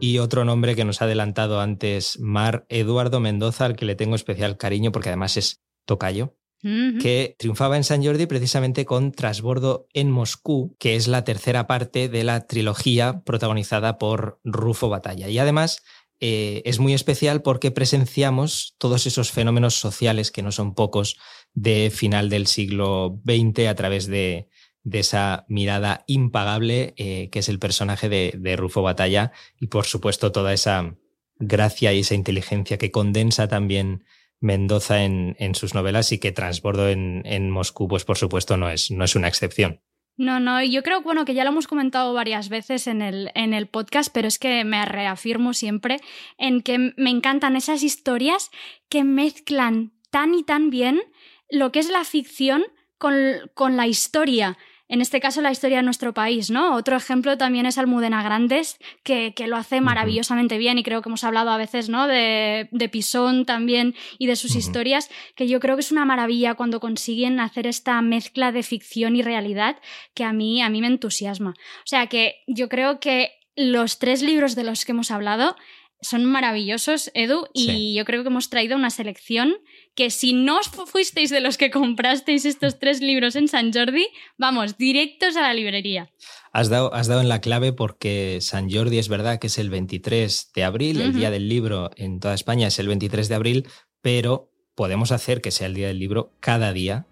Y 0.00 0.18
otro 0.18 0.46
nombre 0.46 0.74
que 0.74 0.86
nos 0.86 1.02
ha 1.02 1.04
adelantado 1.04 1.60
antes, 1.60 2.18
Mar 2.20 2.64
Eduardo 2.70 3.20
Mendoza, 3.20 3.66
al 3.66 3.76
que 3.76 3.84
le 3.84 3.96
tengo 3.96 4.14
especial 4.14 4.56
cariño 4.56 4.92
porque 4.92 5.10
además 5.10 5.36
es 5.36 5.60
tocayo 5.84 6.34
que 6.62 7.34
triunfaba 7.38 7.76
en 7.76 7.82
San 7.82 8.04
Jordi 8.04 8.26
precisamente 8.26 8.84
con 8.84 9.10
Trasbordo 9.10 9.88
en 9.92 10.10
Moscú, 10.10 10.76
que 10.78 10.94
es 10.94 11.08
la 11.08 11.24
tercera 11.24 11.66
parte 11.66 12.08
de 12.08 12.22
la 12.22 12.46
trilogía 12.46 13.22
protagonizada 13.24 13.98
por 13.98 14.40
Rufo 14.44 14.88
Batalla. 14.88 15.28
Y 15.28 15.38
además 15.38 15.82
eh, 16.20 16.62
es 16.64 16.78
muy 16.78 16.94
especial 16.94 17.42
porque 17.42 17.72
presenciamos 17.72 18.76
todos 18.78 19.06
esos 19.06 19.32
fenómenos 19.32 19.74
sociales, 19.74 20.30
que 20.30 20.42
no 20.42 20.52
son 20.52 20.74
pocos, 20.74 21.16
de 21.52 21.90
final 21.92 22.30
del 22.30 22.46
siglo 22.46 23.20
XX 23.26 23.66
a 23.66 23.74
través 23.74 24.06
de, 24.06 24.48
esa 24.92 25.44
mirada 25.48 26.04
impagable 26.06 26.94
eh, 26.96 27.28
que 27.30 27.40
es 27.40 27.48
el 27.48 27.58
personaje 27.58 28.08
de, 28.08 28.34
de 28.38 28.56
Rufo 28.56 28.82
Batalla 28.82 29.32
y 29.60 29.66
por 29.66 29.84
supuesto 29.84 30.32
toda 30.32 30.52
esa 30.52 30.96
gracia 31.38 31.92
y 31.92 32.00
esa 32.00 32.14
inteligencia 32.14 32.78
que 32.78 32.90
condensa 32.90 33.48
también 33.48 34.04
Mendoza 34.42 35.04
en, 35.04 35.54
sus 35.54 35.74
novelas 35.74 36.12
y 36.12 36.18
que 36.18 36.32
Transbordo 36.32 36.88
en, 36.88 37.50
Moscú, 37.50 37.88
pues 37.88 38.04
por 38.04 38.18
supuesto, 38.18 38.56
no 38.56 38.68
es, 38.68 38.90
no 38.90 39.04
es 39.04 39.14
una 39.14 39.28
excepción. 39.28 39.80
No, 40.16 40.40
no, 40.40 40.62
yo 40.62 40.82
creo 40.82 41.00
bueno, 41.00 41.24
que 41.24 41.32
ya 41.32 41.44
lo 41.44 41.50
hemos 41.50 41.66
comentado 41.66 42.12
varias 42.12 42.48
veces 42.50 42.86
en 42.86 43.00
el, 43.00 43.30
en 43.34 43.54
el 43.54 43.66
podcast, 43.66 44.12
pero 44.12 44.28
es 44.28 44.38
que 44.38 44.62
me 44.64 44.84
reafirmo 44.84 45.54
siempre 45.54 46.00
en 46.36 46.60
que 46.60 46.92
me 46.96 47.10
encantan 47.10 47.56
esas 47.56 47.82
historias 47.82 48.50
que 48.90 49.04
mezclan 49.04 49.92
tan 50.10 50.34
y 50.34 50.42
tan 50.42 50.68
bien 50.68 51.00
lo 51.48 51.72
que 51.72 51.78
es 51.78 51.88
la 51.88 52.04
ficción 52.04 52.62
con, 52.98 53.14
con 53.54 53.76
la 53.76 53.86
historia 53.86 54.58
en 54.88 55.00
este 55.00 55.20
caso 55.20 55.40
la 55.40 55.50
historia 55.50 55.78
de 55.78 55.82
nuestro 55.82 56.12
país, 56.12 56.50
¿no? 56.50 56.74
Otro 56.74 56.96
ejemplo 56.96 57.38
también 57.38 57.66
es 57.66 57.78
Almudena 57.78 58.22
Grandes, 58.22 58.78
que, 59.02 59.34
lo 59.46 59.56
hace 59.56 59.80
maravillosamente 59.80 60.58
bien 60.58 60.78
y 60.78 60.82
creo 60.82 61.02
que 61.02 61.08
hemos 61.08 61.24
hablado 61.24 61.50
a 61.50 61.56
veces, 61.56 61.88
¿no? 61.88 62.06
De, 62.06 62.68
Pisón 62.90 63.46
también 63.46 63.94
y 64.18 64.26
de 64.26 64.36
sus 64.36 64.54
historias, 64.54 65.08
que 65.34 65.48
yo 65.48 65.60
creo 65.60 65.76
que 65.76 65.80
es 65.80 65.92
una 65.92 66.04
maravilla 66.04 66.54
cuando 66.54 66.78
consiguen 66.80 67.40
hacer 67.40 67.66
esta 67.66 68.00
mezcla 68.02 68.52
de 68.52 68.62
ficción 68.62 69.16
y 69.16 69.22
realidad 69.22 69.78
que 70.14 70.24
a 70.24 70.32
mí, 70.32 70.60
a 70.60 70.68
mí 70.68 70.80
me 70.80 70.88
entusiasma. 70.88 71.50
O 71.50 71.86
sea 71.86 72.06
que 72.08 72.42
yo 72.46 72.68
creo 72.68 73.00
que 73.00 73.30
los 73.56 73.98
tres 73.98 74.22
libros 74.22 74.54
de 74.54 74.64
los 74.64 74.84
que 74.84 74.92
hemos 74.92 75.10
hablado 75.10 75.56
son 76.02 76.24
maravillosos, 76.24 77.10
Edu, 77.14 77.46
y 77.54 77.94
yo 77.94 78.04
creo 78.04 78.22
que 78.22 78.28
hemos 78.28 78.50
traído 78.50 78.76
una 78.76 78.90
selección 78.90 79.54
que 79.94 80.10
si 80.10 80.32
no 80.32 80.60
fuisteis 80.86 81.30
de 81.30 81.40
los 81.40 81.58
que 81.58 81.70
comprasteis 81.70 82.44
estos 82.44 82.78
tres 82.78 83.00
libros 83.00 83.36
en 83.36 83.48
San 83.48 83.72
Jordi, 83.72 84.06
vamos, 84.38 84.78
directos 84.78 85.36
a 85.36 85.42
la 85.42 85.54
librería. 85.54 86.10
Has 86.52 86.68
dado, 86.68 86.94
has 86.94 87.08
dado 87.08 87.20
en 87.20 87.28
la 87.28 87.40
clave 87.40 87.72
porque 87.72 88.38
San 88.40 88.70
Jordi 88.70 88.98
es 88.98 89.08
verdad 89.08 89.38
que 89.38 89.48
es 89.48 89.58
el 89.58 89.70
23 89.70 90.52
de 90.54 90.64
abril, 90.64 91.00
el 91.00 91.14
día 91.14 91.30
del 91.30 91.48
libro 91.48 91.90
en 91.96 92.20
toda 92.20 92.34
España 92.34 92.68
es 92.68 92.78
el 92.78 92.88
23 92.88 93.28
de 93.28 93.34
abril, 93.34 93.68
pero 94.00 94.50
podemos 94.74 95.12
hacer 95.12 95.40
que 95.40 95.50
sea 95.50 95.66
el 95.66 95.74
día 95.74 95.88
del 95.88 95.98
libro 95.98 96.32
cada 96.40 96.72
día 96.72 97.06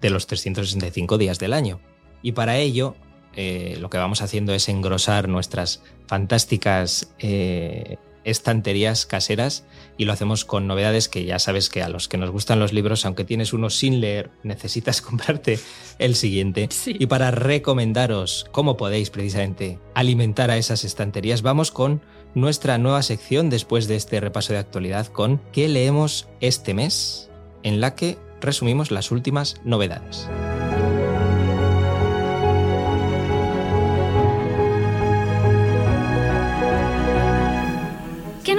de 0.00 0.10
los 0.10 0.26
365 0.26 1.18
días 1.18 1.38
del 1.38 1.52
año. 1.52 1.80
Y 2.22 2.32
para 2.32 2.58
ello, 2.58 2.96
eh, 3.34 3.76
lo 3.80 3.90
que 3.90 3.98
vamos 3.98 4.22
haciendo 4.22 4.52
es 4.52 4.68
engrosar 4.68 5.28
nuestras 5.28 5.82
fantásticas 6.06 7.14
eh, 7.18 7.96
estanterías 8.30 9.06
caseras 9.06 9.64
y 9.96 10.04
lo 10.04 10.12
hacemos 10.12 10.44
con 10.44 10.66
novedades 10.66 11.08
que 11.08 11.24
ya 11.24 11.38
sabes 11.38 11.68
que 11.68 11.82
a 11.82 11.88
los 11.88 12.08
que 12.08 12.18
nos 12.18 12.30
gustan 12.30 12.60
los 12.60 12.72
libros, 12.72 13.04
aunque 13.04 13.24
tienes 13.24 13.52
uno 13.52 13.70
sin 13.70 14.00
leer, 14.00 14.30
necesitas 14.42 15.00
comprarte 15.02 15.58
el 15.98 16.14
siguiente. 16.14 16.68
Y 16.86 17.06
para 17.06 17.30
recomendaros 17.30 18.46
cómo 18.52 18.76
podéis 18.76 19.10
precisamente 19.10 19.78
alimentar 19.94 20.50
a 20.50 20.58
esas 20.58 20.84
estanterías, 20.84 21.42
vamos 21.42 21.70
con 21.70 22.02
nuestra 22.34 22.78
nueva 22.78 23.02
sección 23.02 23.50
después 23.50 23.88
de 23.88 23.96
este 23.96 24.20
repaso 24.20 24.52
de 24.52 24.58
actualidad 24.58 25.06
con 25.06 25.40
¿Qué 25.52 25.68
leemos 25.68 26.28
este 26.40 26.74
mes? 26.74 27.28
en 27.62 27.80
la 27.80 27.94
que 27.94 28.18
resumimos 28.40 28.90
las 28.90 29.10
últimas 29.10 29.60
novedades. 29.64 30.28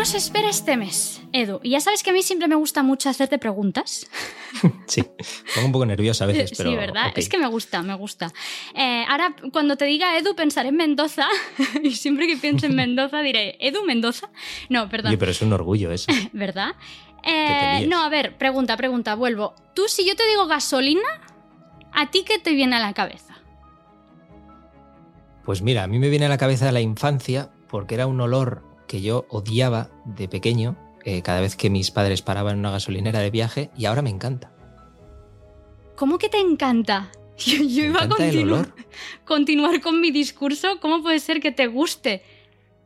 Nos 0.10 0.24
espera 0.24 0.50
este 0.50 0.76
mes, 0.76 1.22
Edu? 1.34 1.60
Y 1.62 1.70
ya 1.70 1.82
sabes 1.82 2.02
que 2.02 2.10
a 2.10 2.14
mí 2.14 2.24
siempre 2.24 2.48
me 2.48 2.56
gusta 2.56 2.82
mucho 2.82 3.10
hacerte 3.10 3.38
preguntas. 3.38 4.08
Sí, 4.88 5.04
pongo 5.54 5.68
un 5.68 5.72
poco 5.72 5.86
nerviosa 5.86 6.24
a 6.24 6.28
veces, 6.28 6.52
pero. 6.58 6.72
Sí, 6.72 6.76
¿verdad? 6.76 7.14
Es 7.16 7.30
que 7.30 7.38
me 7.38 7.46
gusta, 7.46 7.84
me 7.84 7.94
gusta. 7.94 8.34
Eh, 8.74 9.06
ahora, 9.08 9.36
cuando 9.54 9.78
te 9.78 9.86
diga 9.86 10.18
Edu, 10.18 10.36
pensaré 10.36 10.70
en 10.70 10.78
Mendoza. 10.78 11.28
y 11.84 11.92
siempre 11.92 12.26
que 12.26 12.36
piense 12.36 12.66
en 12.66 12.76
Mendoza 12.76 13.22
diré, 13.22 13.56
¿Edu 13.60 13.86
Mendoza? 13.86 14.30
No, 14.68 14.90
perdón. 14.90 15.10
Oye, 15.10 15.20
pero 15.20 15.30
es 15.30 15.42
un 15.44 15.54
orgullo 15.54 15.92
eso. 15.92 16.12
¿Verdad? 16.34 16.72
Eh, 17.24 17.86
no, 17.88 18.04
a 18.04 18.10
ver, 18.10 18.36
pregunta, 18.40 18.76
pregunta, 18.76 19.14
vuelvo. 19.14 19.54
Tú, 19.76 19.84
si 19.88 20.08
yo 20.08 20.16
te 20.16 20.28
digo 20.28 20.48
gasolina, 20.48 21.22
¿a 21.94 22.10
ti 22.10 22.24
qué 22.26 22.40
te 22.40 22.54
viene 22.56 22.76
a 22.78 22.80
la 22.80 22.94
cabeza? 22.96 23.36
Pues 25.46 25.62
mira, 25.62 25.84
a 25.84 25.88
mí 25.88 26.00
me 26.00 26.10
viene 26.10 26.26
a 26.26 26.30
la 26.30 26.40
cabeza 26.40 26.72
la 26.72 26.82
infancia 26.82 27.52
porque 27.70 27.94
era 27.94 28.08
un 28.08 28.20
olor 28.20 28.69
que 28.90 29.02
yo 29.02 29.28
odiaba 29.30 29.92
de 30.04 30.28
pequeño 30.28 30.76
eh, 31.06 31.22
cada 31.22 31.40
vez 31.40 31.56
que 31.56 31.70
mis 31.70 31.92
padres 31.92 32.24
paraban 32.24 32.56
en 32.56 32.60
una 32.60 32.72
gasolinera 32.72 33.20
de 33.20 33.30
viaje 33.30 33.70
y 33.78 33.86
ahora 33.86 34.02
me 34.02 34.10
encanta. 34.10 34.52
¿Cómo 35.96 36.18
que 36.18 36.28
te 36.28 36.40
encanta? 36.40 37.12
Yo, 37.38 37.64
iba 37.64 38.04
a 38.04 38.10
continuar, 38.10 38.74
continuar, 39.26 39.80
con 39.80 40.02
mi 40.02 40.12
discurso. 40.12 40.80
¿Cómo 40.82 41.02
puede 41.02 41.20
ser 41.20 41.40
que 41.40 41.52
te 41.52 41.68
guste 41.68 42.24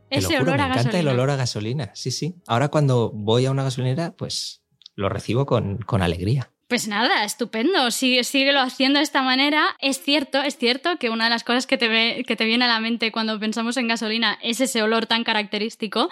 ese 0.09 0.37
olor 0.37 0.59
a 0.59 0.67
gasolina? 0.67 0.67
Me 0.67 0.79
encanta 0.81 0.99
el 0.99 1.07
olor 1.07 1.29
a 1.31 1.35
gasolina, 1.37 1.91
sí, 1.95 2.11
sí. 2.11 2.35
Ahora 2.45 2.67
cuando 2.67 3.09
voy 3.11 3.45
a 3.45 3.51
una 3.51 3.63
gasolinera, 3.63 4.13
pues 4.15 4.61
lo 4.95 5.09
recibo 5.09 5.45
con, 5.45 5.77
con 5.79 6.03
alegría. 6.03 6.52
Pues 6.73 6.87
nada, 6.87 7.23
estupendo. 7.23 7.91
Sigue, 7.91 8.23
síguelo 8.23 8.59
haciendo 8.59 8.97
de 8.97 9.03
esta 9.03 9.21
manera. 9.21 9.77
Es 9.79 10.01
cierto, 10.01 10.41
es 10.41 10.57
cierto 10.57 10.97
que 10.97 11.11
una 11.11 11.25
de 11.25 11.29
las 11.29 11.43
cosas 11.43 11.67
que 11.67 11.77
te, 11.77 12.23
que 12.23 12.35
te 12.35 12.45
viene 12.45 12.65
a 12.65 12.67
la 12.67 12.79
mente 12.79 13.11
cuando 13.11 13.39
pensamos 13.39 13.77
en 13.77 13.87
gasolina 13.87 14.39
es 14.41 14.59
ese 14.59 14.81
olor 14.81 15.05
tan 15.05 15.23
característico. 15.23 16.09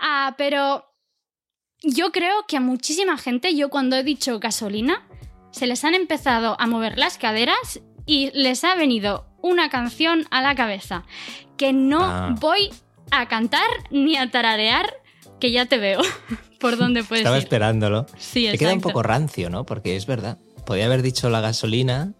Ah, 0.00 0.34
pero 0.36 0.92
yo 1.84 2.10
creo 2.10 2.46
que 2.48 2.56
a 2.56 2.60
muchísima 2.60 3.16
gente, 3.16 3.54
yo 3.54 3.70
cuando 3.70 3.94
he 3.94 4.02
dicho 4.02 4.40
gasolina, 4.40 5.06
se 5.52 5.68
les 5.68 5.84
han 5.84 5.94
empezado 5.94 6.56
a 6.58 6.66
mover 6.66 6.98
las 6.98 7.16
caderas 7.16 7.80
y 8.04 8.32
les 8.34 8.64
ha 8.64 8.74
venido 8.74 9.28
una 9.40 9.70
canción 9.70 10.26
a 10.32 10.42
la 10.42 10.56
cabeza 10.56 11.04
que 11.56 11.72
no 11.72 12.02
ah. 12.02 12.34
voy 12.40 12.70
a 13.12 13.28
cantar 13.28 13.68
ni 13.92 14.16
a 14.16 14.28
tararear, 14.32 14.92
que 15.38 15.52
ya 15.52 15.66
te 15.66 15.78
veo. 15.78 16.00
por 16.62 16.78
dónde 16.78 17.04
puedes 17.04 17.22
Estaba 17.22 17.36
esperándolo. 17.36 18.06
Sí, 18.16 18.48
Me 18.50 18.56
queda 18.56 18.72
un 18.72 18.80
poco 18.80 19.02
rancio, 19.02 19.50
¿no? 19.50 19.66
Porque 19.66 19.96
es 19.96 20.06
verdad. 20.06 20.38
Podía 20.64 20.86
haber 20.86 21.02
dicho 21.02 21.28
la 21.28 21.40
gasolina, 21.40 22.14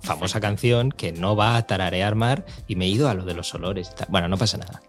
famosa 0.00 0.40
canción, 0.40 0.90
que 0.92 1.12
no 1.12 1.36
va 1.36 1.56
a 1.56 1.66
tararear 1.66 2.14
mar, 2.14 2.46
y 2.68 2.76
me 2.76 2.86
he 2.86 2.88
ido 2.88 3.08
a 3.08 3.14
lo 3.14 3.24
de 3.24 3.34
los 3.34 3.52
olores. 3.54 3.90
Bueno, 4.08 4.28
no 4.28 4.38
pasa 4.38 4.56
nada. 4.56 4.80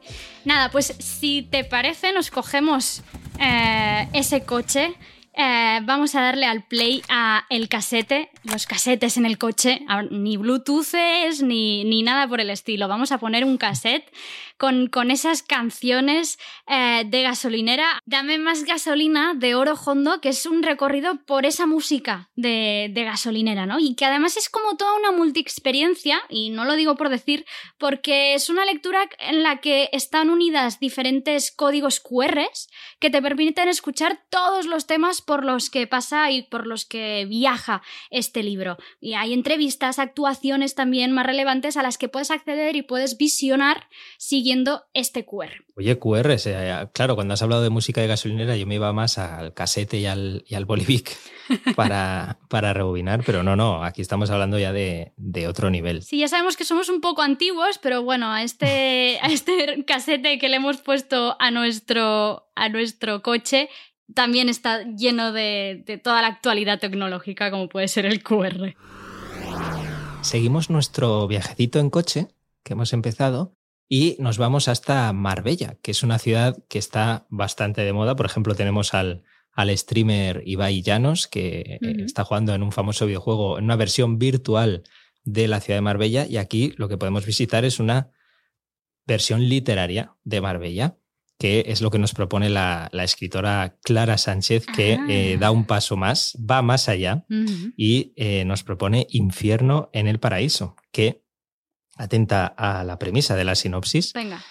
Nada, 0.46 0.70
pues 0.70 0.96
si 1.00 1.42
te 1.42 1.64
parece, 1.66 2.14
nos 2.14 2.30
cogemos 2.30 3.02
eh, 3.40 4.08
ese 4.14 4.44
coche 4.44 4.96
eh, 5.42 5.80
vamos 5.84 6.16
a 6.16 6.22
darle 6.22 6.46
al 6.46 6.64
play 6.64 7.02
a 7.08 7.46
el 7.50 7.70
casete, 7.70 8.30
los 8.44 8.66
casetes 8.66 9.18
en 9.18 9.26
el 9.26 9.38
coche, 9.38 9.82
ni 10.12 10.38
Bluetoothes 10.38 11.42
ni, 11.42 11.84
ni 11.84 12.04
nada 12.04 12.28
por 12.28 12.40
el 12.40 12.50
estilo. 12.50 12.88
Vamos 12.88 13.12
a 13.12 13.18
poner 13.18 13.44
un 13.44 13.58
cassette 13.58 14.10
con, 14.58 14.88
con 14.88 15.12
esas 15.12 15.44
canciones 15.44 16.40
eh, 16.68 17.04
de 17.06 17.24
gasolinera. 17.24 18.02
Dame 18.06 18.38
más 18.38 18.64
gasolina 18.64 19.34
de 19.36 19.56
Oro 19.56 19.74
Hondo, 19.74 20.22
que 20.22 20.30
es 20.30 20.46
un 20.46 20.64
recorrido 20.64 21.18
por 21.26 21.46
esa 21.46 21.66
música 21.66 22.30
de, 22.36 22.90
de 22.92 23.04
gasolinera, 23.04 23.66
¿no? 23.66 23.80
Y 23.80 23.96
que 23.96 24.06
además 24.06 24.38
es 24.38 24.50
como 24.50 24.78
toda 24.78 24.96
una 24.98 25.12
multi-experiencia, 25.12 26.22
y 26.30 26.50
no 26.50 26.66
lo 26.66 26.76
digo 26.76 26.96
por 26.96 27.10
decir, 27.10 27.46
porque 27.78 28.34
es 28.34 28.50
una 28.50 28.66
lectura 28.66 29.10
en 29.20 29.44
la 29.44 29.60
que 29.60 29.90
están 29.92 30.30
unidas 30.30 30.80
diferentes 30.80 31.52
códigos 31.52 32.00
QR 32.00 32.40
que 33.00 33.10
te 33.10 33.22
permiten 33.22 33.68
escuchar 33.68 34.22
todos 34.30 34.66
los 34.66 34.88
temas 34.88 35.22
por 35.22 35.44
los 35.44 35.70
que 35.70 35.88
pasa 35.88 36.32
y 36.32 36.44
por 36.44 36.68
los 36.68 36.86
que 36.86 37.26
viaja 37.26 37.82
este 38.10 38.29
libro. 38.36 38.78
Y 39.00 39.14
hay 39.14 39.34
entrevistas, 39.34 40.00
actuaciones 40.00 40.76
también 40.76 41.12
más 41.12 41.26
relevantes 41.26 41.78
a 41.78 41.84
las 41.84 41.98
que 41.98 42.10
puedes 42.10 42.32
acceder 42.32 42.76
y 42.76 42.82
puedes 42.82 43.18
visionar 43.18 43.88
siguiendo 44.18 44.84
este 44.94 45.26
QR. 45.26 45.66
Oye, 45.76 45.98
QR, 45.98 46.36
claro, 46.94 47.16
cuando 47.16 47.34
has 47.34 47.42
hablado 47.42 47.64
de 47.64 47.70
música 47.70 48.02
de 48.02 48.08
gasolinera 48.08 48.58
yo 48.58 48.68
me 48.68 48.76
iba 48.76 48.92
más 48.92 49.18
al 49.18 49.54
casete 49.54 49.98
y 49.98 50.06
al, 50.06 50.44
y 50.46 50.56
al 50.56 50.66
Bolivic 50.66 51.16
para, 51.76 52.38
para 52.50 52.74
rebobinar, 52.74 53.24
pero 53.26 53.44
no, 53.44 53.56
no, 53.56 53.84
aquí 53.84 54.02
estamos 54.02 54.30
hablando 54.30 54.60
ya 54.60 54.74
de, 54.74 55.14
de, 55.16 55.48
otro 55.48 55.70
nivel. 55.70 56.04
Sí, 56.04 56.20
ya 56.20 56.28
sabemos 56.28 56.58
que 56.58 56.66
somos 56.66 56.90
un 56.90 57.00
poco 57.00 57.22
antiguos, 57.22 57.78
pero 57.78 58.04
bueno, 58.04 58.32
a 58.32 58.44
este, 58.44 59.20
a 59.22 59.28
este 59.28 59.84
casete 59.88 60.38
que 60.38 60.50
le 60.50 60.58
hemos 60.58 60.82
puesto 60.82 61.38
a 61.40 61.50
nuestro, 61.50 62.50
a 62.56 62.70
nuestro 62.70 63.22
coche 63.22 63.70
también 64.14 64.50
está 64.50 64.84
lleno 64.84 65.32
de, 65.32 66.02
toda 66.04 66.22
la 66.22 66.28
actualidad 66.28 66.80
tecnológica 66.80 67.52
como 67.52 67.70
puede 67.70 67.88
ser 67.88 68.06
el 68.06 68.24
QR. 68.24 68.76
Seguimos 70.22 70.70
nuestro 70.70 71.28
viajecito 71.28 71.80
en 71.80 71.90
coche 71.90 72.28
que 72.64 72.74
hemos 72.74 72.94
empezado 72.94 73.56
y 73.88 74.16
nos 74.20 74.38
vamos 74.38 74.68
hasta 74.68 75.12
Marbella, 75.14 75.78
que 75.82 75.92
es 75.92 76.04
una 76.04 76.20
ciudad 76.20 76.58
que 76.68 76.80
está 76.80 77.26
bastante 77.30 77.82
de 77.82 77.94
moda. 77.94 78.16
Por 78.16 78.26
ejemplo, 78.26 78.54
tenemos 78.54 78.94
al, 78.94 79.24
al 79.54 79.76
streamer 79.76 80.44
Ibai 80.46 80.82
Llanos, 80.82 81.28
que 81.28 81.80
está 81.82 82.24
jugando 82.24 82.54
en 82.54 82.62
un 82.62 82.72
famoso 82.72 83.06
videojuego, 83.06 83.58
en 83.58 83.66
una 83.66 83.76
versión 83.76 84.20
virtual 84.20 84.84
de 85.24 85.48
la 85.48 85.60
ciudad 85.60 85.78
de 85.78 85.82
Marbella. 85.82 86.28
Y 86.28 86.38
aquí 86.38 86.74
lo 86.78 86.88
que 86.88 86.98
podemos 86.98 87.26
visitar 87.26 87.66
es 87.66 87.80
una 87.80 88.12
versión 89.08 89.48
literaria 89.50 90.14
de 90.24 90.42
Marbella 90.42 90.99
que 91.40 91.64
es 91.68 91.82
lo 91.82 91.90
que 91.90 92.00
nos 92.00 92.14
propone 92.14 92.50
la, 92.50 92.90
escritora 92.92 93.78
Clara 93.82 94.18
Sánchez, 94.18 94.66
que 94.66 95.00
eh, 95.08 95.38
da 95.40 95.52
un 95.52 95.66
paso 95.66 95.96
más, 95.96 96.38
va 96.38 96.62
más 96.62 96.90
allá 96.90 97.26
y 97.78 98.12
eh, 98.18 98.44
nos 98.44 98.64
propone 98.64 99.08
Infierno 99.10 99.90
en 99.94 100.08
el 100.08 100.20
Paraíso, 100.20 100.76
que 100.92 101.24
atenta 101.96 102.46
a 102.46 102.84
la 102.84 103.00
premisa 103.00 103.38
de 103.38 103.46
la 103.46 103.56
sinopsis. 103.56 104.12
Venga. 104.12 104.44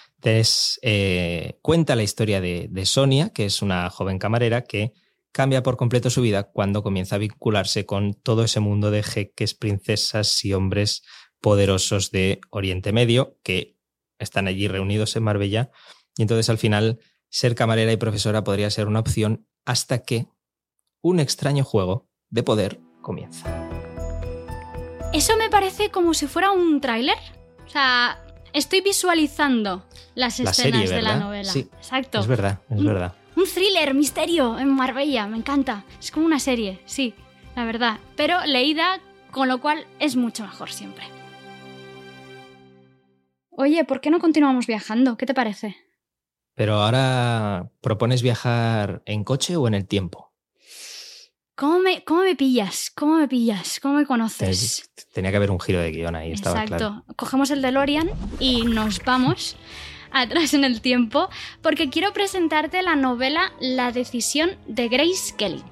Eh, 0.81 1.59
cuenta 1.61 1.95
la 1.95 2.03
historia 2.03 2.41
de, 2.41 2.67
de, 2.69 2.85
Sonia, 2.87 3.29
que 3.29 3.45
es 3.45 3.61
una 3.61 3.91
joven 3.91 4.17
camarera 4.17 4.63
que 4.63 4.93
cambia 5.31 5.61
por 5.61 5.77
completo 5.77 6.09
su 6.09 6.21
vida 6.21 6.49
cuando 6.51 6.81
comienza 6.81 7.15
a 7.15 7.19
vincularse 7.19 7.85
con 7.85 8.15
todo 8.15 8.43
ese 8.43 8.59
mundo 8.61 8.89
de 8.89 9.03
jeques, 9.03 9.53
princesas 9.53 10.43
y 10.43 10.53
hombres 10.53 11.03
poderosos 11.39 12.09
de 12.09 12.41
Oriente 12.49 12.91
Medio 12.91 13.37
que 13.43 13.77
están 14.17 14.47
allí 14.47 14.67
reunidos 14.67 15.15
en 15.15 15.23
Marbella. 15.23 15.71
Y 16.19 16.21
entonces 16.23 16.49
al 16.49 16.57
final 16.57 16.99
ser 17.29 17.55
camarera 17.55 17.93
y 17.93 17.95
profesora 17.95 18.43
podría 18.43 18.69
ser 18.69 18.87
una 18.87 18.99
opción 18.99 19.47
hasta 19.63 19.99
que 19.99 20.27
un 21.01 21.21
extraño 21.21 21.63
juego 21.63 22.09
de 22.29 22.43
poder 22.43 22.81
comienza. 23.01 23.47
Eso 25.13 25.37
me 25.37 25.49
parece 25.49 25.91
como 25.91 26.13
si 26.13 26.27
fuera 26.27 26.51
un 26.51 26.81
tráiler. 26.81 27.15
O 27.65 27.69
sea, 27.69 28.21
estoy 28.51 28.81
visualizando 28.81 29.85
las 30.13 30.41
escenas 30.41 30.89
de 30.89 31.01
la 31.01 31.15
novela. 31.15 31.49
Sí, 31.49 31.69
Exacto. 31.77 32.19
Es 32.19 32.27
verdad, 32.27 32.59
es 32.69 32.79
Un- 32.79 32.85
verdad. 32.87 33.15
Un 33.37 33.45
thriller, 33.45 33.93
misterio 33.93 34.59
en 34.59 34.67
Marbella, 34.75 35.25
me 35.25 35.37
encanta. 35.37 35.85
Es 36.01 36.11
como 36.11 36.25
una 36.25 36.39
serie, 36.39 36.81
sí, 36.85 37.13
la 37.55 37.63
verdad. 37.63 38.01
Pero 38.17 38.45
leída, 38.45 38.99
con 39.31 39.47
lo 39.47 39.61
cual 39.61 39.85
es 39.99 40.17
mucho 40.17 40.43
mejor 40.43 40.69
siempre. 40.69 41.05
Oye, 43.51 43.85
¿por 43.85 44.01
qué 44.01 44.09
no 44.09 44.19
continuamos 44.19 44.67
viajando? 44.67 45.15
¿Qué 45.15 45.25
te 45.25 45.33
parece? 45.33 45.77
Pero 46.59 46.73
ahora 46.73 47.71
propones 47.79 48.21
viajar 48.21 49.01
en 49.05 49.23
coche 49.23 49.55
o 49.55 49.65
en 49.69 49.73
el 49.73 49.87
tiempo. 49.87 50.33
¿Cómo 51.55 51.79
me, 51.79 52.03
cómo 52.03 52.23
me 52.23 52.35
pillas? 52.35 52.91
¿Cómo 52.93 53.15
me 53.15 53.29
pillas? 53.29 53.79
¿Cómo 53.81 53.93
me 53.93 54.05
conoces? 54.05 54.91
Tenía 55.13 55.31
que 55.31 55.37
haber 55.37 55.51
un 55.51 55.59
giro 55.61 55.79
de 55.79 55.89
guion 55.91 56.17
ahí, 56.17 56.33
estaba 56.33 56.63
Exacto. 56.63 56.75
claro. 56.75 57.15
Cogemos 57.15 57.49
el 57.51 57.61
DeLorean 57.61 58.09
y 58.41 58.63
nos 58.63 59.01
vamos 59.05 59.55
atrás 60.11 60.53
en 60.53 60.65
el 60.65 60.81
tiempo 60.81 61.29
porque 61.61 61.89
quiero 61.89 62.11
presentarte 62.11 62.81
la 62.81 62.97
novela 62.97 63.53
La 63.61 63.93
decisión 63.93 64.57
de 64.67 64.89
Grace 64.89 65.35
Kelly. 65.37 65.63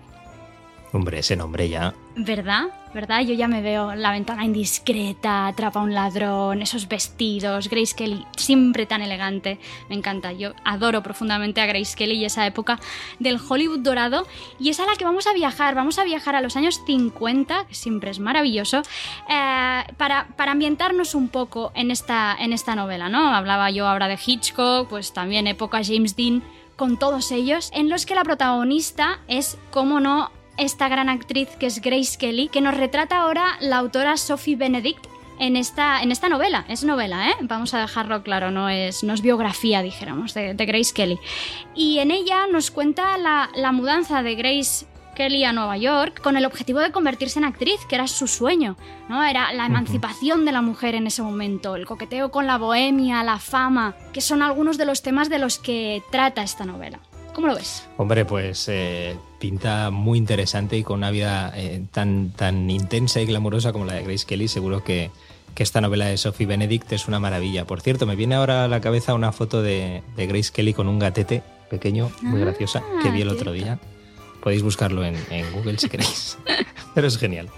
Hombre, 0.94 1.20
ese 1.20 1.36
nombre 1.36 1.68
ya. 1.68 1.94
¿Verdad? 2.16 2.68
¿Verdad? 2.94 3.22
Yo 3.22 3.34
ya 3.34 3.48
me 3.48 3.62
veo 3.62 3.96
la 3.96 4.12
ventana 4.12 4.46
indiscreta, 4.46 5.48
atrapa 5.48 5.80
a 5.80 5.84
un 5.84 5.94
ladrón, 5.94 6.62
esos 6.62 6.88
vestidos, 6.88 7.70
Grace 7.70 7.96
Kelly, 7.96 8.26
siempre 8.36 8.86
tan 8.86 9.02
elegante. 9.02 9.60
Me 9.90 9.96
encanta. 9.96 10.32
Yo 10.32 10.54
adoro 10.64 11.04
profundamente 11.04 11.62
a 11.62 11.66
Grace 11.66 11.96
Kelly 11.96 12.16
y 12.16 12.26
esa 12.26 12.46
época 12.46 12.80
del 13.20 13.40
Hollywood 13.48 13.80
dorado. 13.80 14.26
Y 14.60 14.70
es 14.70 14.80
a 14.80 14.86
la 14.86 14.96
que 14.96 15.06
vamos 15.06 15.28
a 15.28 15.34
viajar. 15.34 15.76
Vamos 15.76 16.00
a 16.00 16.04
viajar 16.04 16.36
a 16.36 16.42
los 16.42 16.56
años 16.56 16.82
50, 16.86 17.68
que 17.68 17.76
siempre 17.76 18.12
es 18.12 18.20
maravilloso, 18.20 18.82
eh, 19.30 19.84
para, 19.98 20.28
para 20.36 20.52
ambientarnos 20.52 21.16
un 21.16 21.30
poco 21.30 21.72
en 21.76 21.92
esta, 21.92 22.36
en 22.40 22.54
esta 22.54 22.76
novela, 22.76 23.10
¿no? 23.10 23.34
Hablaba 23.36 23.70
yo 23.70 23.88
ahora 23.88 24.08
de 24.08 24.18
Hitchcock, 24.24 24.88
pues 24.88 25.14
también 25.14 25.48
época 25.48 25.82
James 25.84 26.16
Dean, 26.16 26.44
con 26.76 26.98
todos 26.98 27.32
ellos, 27.32 27.72
en 27.74 27.90
los 27.90 28.06
que 28.06 28.16
la 28.16 28.24
protagonista 28.24 29.20
es, 29.28 29.58
como 29.72 30.00
no, 30.00 30.32
esta 30.58 30.90
gran 30.90 31.10
actriz 31.10 31.50
que 31.60 31.68
es 31.68 31.82
Grace 31.82 32.18
Kelly, 32.18 32.50
que 32.50 32.62
nos 32.62 32.76
retrata 32.76 33.18
ahora 33.18 33.58
la 33.60 33.78
autora 33.78 34.18
Sophie 34.18 34.56
Benedict 34.56 35.06
en 35.40 35.56
esta, 35.56 36.02
en 36.02 36.12
esta 36.12 36.30
novela. 36.30 36.66
Es 36.68 36.84
novela, 36.84 37.30
¿eh? 37.30 37.34
Vamos 37.42 37.74
a 37.74 37.80
dejarlo 37.80 38.24
claro, 38.24 38.52
no 38.52 38.70
es, 38.70 39.04
no 39.04 39.14
es 39.14 39.22
biografía, 39.22 39.82
dijéramos, 39.82 40.34
de, 40.34 40.54
de 40.54 40.66
Grace 40.66 40.94
Kelly. 40.94 41.20
Y 41.76 42.00
en 42.00 42.12
ella 42.12 42.48
nos 42.52 42.72
cuenta 42.72 43.18
la, 43.18 43.50
la 43.56 43.72
mudanza 43.72 44.24
de 44.24 44.36
Grace 44.36 44.88
Kelly 45.16 45.44
a 45.46 45.54
Nueva 45.54 45.78
York 45.78 46.22
con 46.22 46.38
el 46.38 46.46
objetivo 46.46 46.80
de 46.80 46.92
convertirse 46.92 47.40
en 47.40 47.46
actriz, 47.46 47.80
que 47.90 47.96
era 47.96 48.08
su 48.08 48.28
sueño, 48.28 48.78
¿no? 49.10 49.24
Era 49.24 49.52
la 49.54 49.66
emancipación 49.66 50.46
de 50.46 50.52
la 50.52 50.62
mujer 50.62 50.94
en 50.94 51.08
ese 51.08 51.24
momento, 51.24 51.76
el 51.76 51.86
coqueteo 51.86 52.30
con 52.30 52.46
la 52.46 52.58
bohemia, 52.58 53.24
la 53.24 53.40
fama, 53.40 53.96
que 54.14 54.22
son 54.22 54.44
algunos 54.44 54.78
de 54.78 54.86
los 54.86 55.02
temas 55.02 55.30
de 55.30 55.40
los 55.40 55.58
que 55.58 56.04
trata 56.12 56.44
esta 56.44 56.66
novela. 56.66 57.00
¿Cómo 57.34 57.48
lo 57.48 57.56
ves? 57.56 57.88
Hombre, 57.98 58.26
pues 58.26 58.68
eh, 58.70 59.18
pinta 59.40 59.90
muy 59.92 60.18
interesante 60.18 60.78
y 60.78 60.84
con 60.84 60.98
una 60.98 61.12
vida 61.12 61.52
eh, 61.56 61.84
tan, 61.92 62.32
tan 62.32 62.70
intensa 62.70 63.22
y 63.22 63.26
glamurosa 63.26 63.72
como 63.72 63.86
la 63.86 63.94
de 63.94 64.04
Grace 64.04 64.26
Kelly, 64.26 64.48
seguro 64.48 64.84
que, 64.84 65.12
que 65.56 65.64
esta 65.64 65.82
novela 65.82 66.06
de 66.06 66.18
Sophie 66.18 66.46
Benedict 66.46 66.92
es 66.94 67.08
una 67.08 67.20
maravilla. 67.20 67.66
Por 67.66 67.82
cierto, 67.82 68.06
me 68.06 68.16
viene 68.16 68.36
ahora 68.36 68.66
a 68.66 68.68
la 68.68 68.82
cabeza 68.82 69.14
una 69.14 69.32
foto 69.32 69.62
de, 69.62 70.04
de 70.16 70.28
Grace 70.28 70.52
Kelly 70.54 70.74
con 70.74 70.88
un 70.88 71.00
gatete 71.00 71.44
pequeño, 71.70 72.12
muy 72.22 72.42
Ah, 72.42 72.46
graciosa, 72.46 72.84
que 73.04 73.12
vi 73.12 73.22
el 73.22 73.30
otro 73.30 73.52
día. 73.52 73.80
Podéis 74.42 74.64
buscarlo 74.64 75.04
en, 75.04 75.16
en 75.30 75.52
Google 75.52 75.78
si 75.78 75.90
queréis. 75.90 76.38
Pero 76.96 77.08
es 77.08 77.18
genial. 77.18 77.50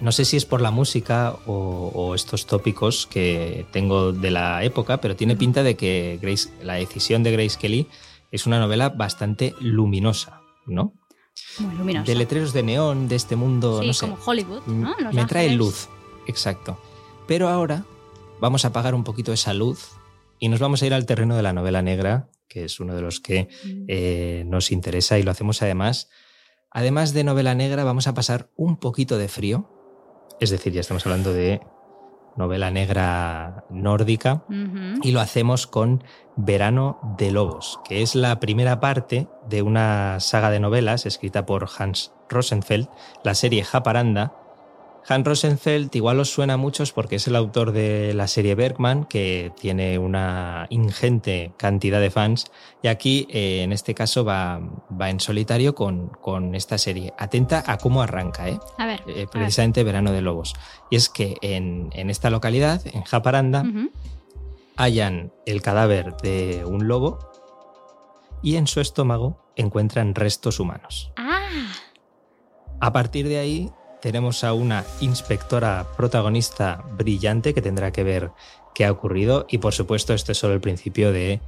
No 0.00 0.12
sé 0.12 0.24
si 0.24 0.36
es 0.36 0.46
por 0.46 0.62
la 0.62 0.70
música 0.70 1.36
o, 1.46 1.92
o 1.94 2.14
estos 2.14 2.46
tópicos 2.46 3.06
que 3.06 3.66
tengo 3.70 4.12
de 4.12 4.30
la 4.30 4.64
época, 4.64 4.98
pero 4.98 5.14
tiene 5.14 5.36
pinta 5.36 5.62
de 5.62 5.76
que 5.76 6.18
Grace, 6.22 6.48
la 6.62 6.74
decisión 6.74 7.22
de 7.22 7.32
Grace 7.32 7.58
Kelly 7.60 7.86
es 8.32 8.46
una 8.46 8.58
novela 8.58 8.88
bastante 8.88 9.54
luminosa, 9.60 10.39
¿no? 10.70 10.94
Muy 11.58 11.74
luminosa. 11.76 12.04
De 12.06 12.14
letreros 12.14 12.52
de 12.52 12.62
neón, 12.62 13.08
de 13.08 13.16
este 13.16 13.36
mundo, 13.36 13.80
Sí, 13.80 13.86
no 13.86 13.92
sé. 13.94 14.08
como 14.08 14.18
Hollywood, 14.24 14.62
¿no? 14.66 14.94
Los 14.98 15.14
Me 15.14 15.24
trae 15.26 15.44
Ángeles. 15.44 15.58
luz, 15.58 15.88
exacto. 16.26 16.78
Pero 17.26 17.48
ahora 17.48 17.84
vamos 18.40 18.64
a 18.64 18.68
apagar 18.68 18.94
un 18.94 19.04
poquito 19.04 19.32
esa 19.32 19.52
luz 19.54 19.90
y 20.38 20.48
nos 20.48 20.60
vamos 20.60 20.82
a 20.82 20.86
ir 20.86 20.94
al 20.94 21.06
terreno 21.06 21.36
de 21.36 21.42
la 21.42 21.52
novela 21.52 21.82
negra, 21.82 22.28
que 22.48 22.64
es 22.64 22.80
uno 22.80 22.94
de 22.94 23.02
los 23.02 23.20
que 23.20 23.48
Mm. 23.64 23.84
eh, 23.88 24.44
nos 24.46 24.72
interesa 24.72 25.18
y 25.18 25.22
lo 25.22 25.30
hacemos 25.30 25.62
además. 25.62 26.08
Además 26.70 27.12
de 27.12 27.24
novela 27.24 27.54
negra, 27.54 27.84
vamos 27.84 28.06
a 28.06 28.14
pasar 28.14 28.50
un 28.56 28.76
poquito 28.76 29.18
de 29.18 29.28
frío. 29.28 29.68
Es 30.40 30.50
decir, 30.50 30.72
ya 30.72 30.80
estamos 30.80 31.04
hablando 31.06 31.32
de 31.32 31.60
novela 32.40 32.70
negra 32.70 33.64
nórdica. 33.70 34.42
Y 35.02 35.12
lo 35.12 35.20
hacemos 35.20 35.66
con 35.66 36.02
Verano 36.36 36.98
de 37.18 37.30
Lobos, 37.30 37.80
que 37.84 38.02
es 38.02 38.14
la 38.14 38.40
primera 38.40 38.80
parte 38.80 39.28
de 39.48 39.62
una 39.62 40.18
saga 40.20 40.50
de 40.50 40.58
novelas 40.58 41.06
escrita 41.06 41.46
por 41.46 41.68
Hans 41.78 42.12
Rosenfeld, 42.28 42.88
la 43.22 43.34
serie 43.34 43.62
Japaranda. 43.62 44.32
Hans 45.08 45.26
Rosenfeld 45.26 45.94
igual 45.96 46.20
os 46.20 46.30
suena 46.30 46.54
a 46.54 46.56
muchos 46.56 46.92
porque 46.92 47.16
es 47.16 47.26
el 47.26 47.34
autor 47.34 47.72
de 47.72 48.14
la 48.14 48.28
serie 48.28 48.54
Bergman, 48.54 49.04
que 49.04 49.52
tiene 49.58 49.98
una 49.98 50.66
ingente 50.70 51.52
cantidad 51.56 52.00
de 52.00 52.10
fans, 52.10 52.44
y 52.82 52.88
aquí 52.88 53.26
eh, 53.30 53.62
en 53.62 53.72
este 53.72 53.94
caso 53.94 54.24
va, 54.24 54.60
va 55.00 55.10
en 55.10 55.18
solitario 55.18 55.74
con, 55.74 56.08
con 56.08 56.54
esta 56.54 56.78
serie. 56.78 57.12
Atenta 57.18 57.64
a 57.66 57.78
cómo 57.78 58.02
arranca, 58.02 58.48
¿eh? 58.48 58.58
A 58.78 58.86
ver. 58.86 59.00
Eh, 59.06 59.12
a 59.12 59.14
ver. 59.16 59.28
precisamente 59.28 59.82
Verano 59.84 60.12
de 60.12 60.20
Lobos. 60.22 60.54
Y 60.90 60.96
es 60.96 61.08
que 61.08 61.36
en, 61.40 61.90
en 61.92 62.10
esta 62.10 62.30
localidad, 62.30 62.82
en 62.86 63.02
Japaranda, 63.02 63.64
hallan 64.76 65.32
el 65.46 65.62
cadáver 65.62 66.16
de 66.22 66.64
un 66.64 66.88
lobo 66.88 67.18
y 68.42 68.56
en 68.56 68.66
su 68.66 68.80
estómago 68.80 69.42
encuentran 69.56 70.14
restos 70.14 70.60
humanos. 70.60 71.12
Ah, 71.16 71.48
A 72.80 72.92
partir 72.92 73.28
de 73.28 73.38
ahí 73.38 73.70
tenemos 74.00 74.44
a 74.44 74.52
una 74.52 74.84
inspectora 75.00 75.86
protagonista 75.96 76.84
brillante 76.96 77.54
que 77.54 77.62
tendrá 77.62 77.92
que 77.92 78.02
ver 78.02 78.30
qué 78.74 78.84
ha 78.84 78.92
ocurrido 78.92 79.46
y 79.48 79.58
por 79.58 79.72
supuesto 79.74 80.14
esto 80.14 80.32
es 80.32 80.38
solo 80.38 80.54
el 80.54 80.60
principio 80.60 81.12
de 81.12 81.40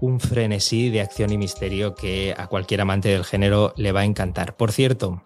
un 0.00 0.20
frenesí 0.20 0.90
de 0.90 1.00
acción 1.00 1.32
y 1.32 1.38
misterio 1.38 1.94
que 1.94 2.34
a 2.36 2.46
cualquier 2.46 2.80
amante 2.80 3.08
del 3.08 3.24
género 3.24 3.72
le 3.76 3.92
va 3.92 4.00
a 4.00 4.04
encantar. 4.04 4.56
Por 4.56 4.70
cierto, 4.70 5.22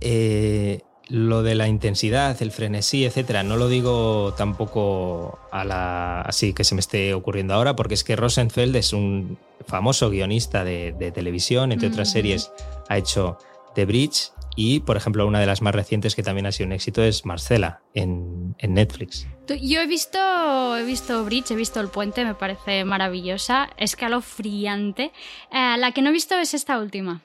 eh, 0.00 0.82
lo 1.08 1.42
de 1.42 1.54
la 1.54 1.68
intensidad, 1.68 2.40
el 2.42 2.50
frenesí, 2.50 3.04
etcétera, 3.04 3.42
no 3.42 3.56
lo 3.56 3.68
digo 3.68 4.34
tampoco 4.36 5.38
a 5.50 5.64
la, 5.64 6.20
así 6.22 6.52
que 6.52 6.64
se 6.64 6.74
me 6.74 6.80
esté 6.80 7.14
ocurriendo 7.14 7.54
ahora, 7.54 7.76
porque 7.76 7.94
es 7.94 8.04
que 8.04 8.16
Rosenfeld 8.16 8.76
es 8.76 8.92
un 8.92 9.38
famoso 9.66 10.10
guionista 10.10 10.64
de, 10.64 10.92
de 10.92 11.12
televisión, 11.12 11.72
entre 11.72 11.88
otras 11.88 12.10
series 12.10 12.52
ha 12.88 12.98
hecho 12.98 13.38
The 13.74 13.86
Bridge 13.86 14.30
y, 14.56 14.80
por 14.80 14.96
ejemplo, 14.96 15.26
una 15.26 15.38
de 15.38 15.46
las 15.46 15.62
más 15.62 15.74
recientes 15.74 16.14
que 16.14 16.22
también 16.22 16.46
ha 16.46 16.52
sido 16.52 16.66
un 16.66 16.72
éxito 16.72 17.02
es 17.02 17.24
Marcela 17.26 17.82
en, 17.94 18.56
en 18.58 18.74
Netflix. 18.74 19.26
yo 19.62 19.80
he 19.80 19.86
visto, 19.86 20.76
he 20.76 20.82
visto 20.84 21.24
Bridge, 21.24 21.50
he 21.52 21.54
visto 21.56 21.78
El 21.80 21.88
Puente, 21.88 22.24
me 22.24 22.34
parece 22.34 22.84
maravillosa, 22.84 23.68
escalofriante. 23.76 25.12
Eh, 25.52 25.76
la 25.78 25.92
que 25.92 26.02
no 26.02 26.08
he 26.08 26.12
visto 26.12 26.36
es 26.38 26.54
esta 26.54 26.78
última. 26.78 27.22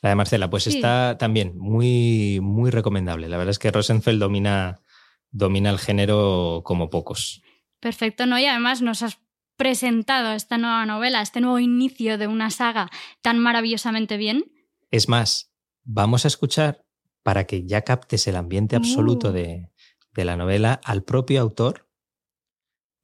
La 0.00 0.08
de 0.08 0.16
Marcela, 0.16 0.50
pues 0.50 0.64
Sí. 0.64 0.76
está 0.76 1.16
también 1.18 1.56
muy, 1.56 2.40
muy 2.42 2.70
recomendable. 2.70 3.28
La 3.28 3.36
verdad 3.36 3.50
es 3.52 3.58
que 3.60 3.70
Rosenfeld 3.70 4.18
domina, 4.18 4.80
domina 5.30 5.70
el 5.70 5.78
género 5.78 6.62
como 6.64 6.90
pocos. 6.90 7.42
Perfecto, 7.78 8.26
¿no? 8.26 8.38
Y 8.38 8.46
además 8.46 8.82
nos 8.82 9.02
has 9.02 9.18
presentado 9.56 10.32
esta 10.32 10.58
nueva 10.58 10.86
novela, 10.86 11.22
este 11.22 11.40
nuevo 11.40 11.60
inicio 11.60 12.18
de 12.18 12.26
una 12.26 12.50
saga 12.50 12.90
tan 13.20 13.38
maravillosamente 13.38 14.16
bien. 14.16 14.44
Es 14.90 15.08
más, 15.08 15.51
vamos 15.84 16.24
a 16.24 16.28
escuchar, 16.28 16.84
para 17.22 17.46
que 17.46 17.64
ya 17.64 17.82
captes 17.82 18.26
el 18.26 18.36
ambiente 18.36 18.76
absoluto 18.76 19.32
de, 19.32 19.70
de 20.14 20.24
la 20.24 20.36
novela, 20.36 20.80
al 20.84 21.02
propio 21.02 21.40
autor 21.40 21.88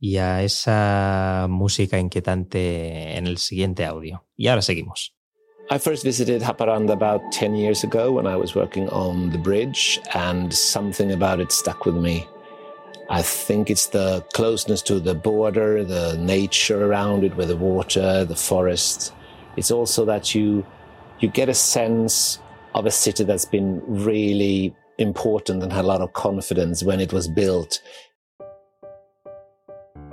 y 0.00 0.18
a 0.18 0.42
esa 0.42 1.46
música 1.48 1.98
inquietante 1.98 3.16
en 3.16 3.26
el 3.26 3.38
siguiente 3.38 3.84
audio. 3.84 4.26
Y 4.36 4.48
ahora 4.48 4.62
seguimos. 4.62 5.14
I 5.70 5.78
first 5.78 6.02
visited 6.02 6.42
Haparanda 6.42 6.94
about 6.94 7.20
10 7.30 7.54
years 7.54 7.84
ago 7.84 8.10
when 8.10 8.26
I 8.26 8.36
was 8.36 8.54
working 8.54 8.88
on 8.88 9.30
the 9.30 9.38
bridge, 9.38 10.00
and 10.14 10.50
something 10.52 11.12
about 11.12 11.40
it 11.40 11.52
stuck 11.52 11.84
with 11.84 11.94
me. 11.94 12.26
I 13.10 13.22
think 13.22 13.68
it's 13.68 13.86
the 13.88 14.24
closeness 14.32 14.82
to 14.84 14.98
the 14.98 15.14
border, 15.14 15.84
the 15.84 16.16
nature 16.16 16.86
around 16.86 17.22
it, 17.22 17.36
with 17.36 17.48
the 17.48 17.56
water, 17.56 18.24
the 18.24 18.34
forest. 18.34 19.12
It's 19.56 19.70
also 19.70 20.06
that 20.06 20.34
you 20.34 20.64
you 21.20 21.28
get 21.28 21.50
a 21.50 21.54
sense 21.54 22.38
of 22.74 22.86
a 22.86 22.90
city 22.90 23.24
that's 23.24 23.48
been 23.48 23.82
really 23.86 24.74
important 24.98 25.62
and 25.62 25.72
had 25.72 25.84
a 25.84 25.88
lot 25.88 26.00
of 26.00 26.12
confidence 26.12 26.84
when 26.84 27.00
it 27.00 27.12
was 27.12 27.28
built. 27.28 27.80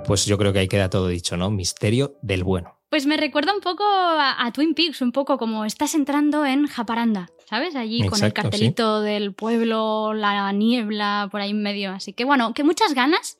Pues 0.06 0.24
yo 0.24 0.38
creo 0.38 0.52
que 0.52 0.60
ahí 0.60 0.68
queda 0.68 0.88
todo 0.88 1.08
dicho, 1.08 1.36
¿no? 1.36 1.50
Misterio 1.50 2.16
del 2.22 2.44
bueno. 2.44 2.76
Pues 2.88 3.06
me 3.06 3.16
recuerda 3.16 3.52
un 3.52 3.60
poco 3.60 3.84
a, 3.84 4.46
a 4.46 4.52
Twin 4.52 4.74
Peaks, 4.74 5.02
un 5.02 5.10
poco 5.10 5.38
como 5.38 5.64
estás 5.64 5.94
entrando 5.96 6.46
en 6.46 6.68
Japaranda, 6.68 7.28
¿sabes? 7.50 7.74
Allí 7.74 8.06
con 8.06 8.22
el 8.22 8.32
cartelito 8.32 9.00
del 9.00 9.34
pueblo, 9.34 10.14
la 10.14 10.52
niebla 10.52 11.28
por 11.32 11.40
ahí 11.40 11.50
en 11.50 11.62
medio. 11.62 11.90
Así 11.90 12.12
que 12.12 12.24
bueno, 12.24 12.54
que 12.54 12.62
muchas 12.62 12.94
ganas, 12.94 13.38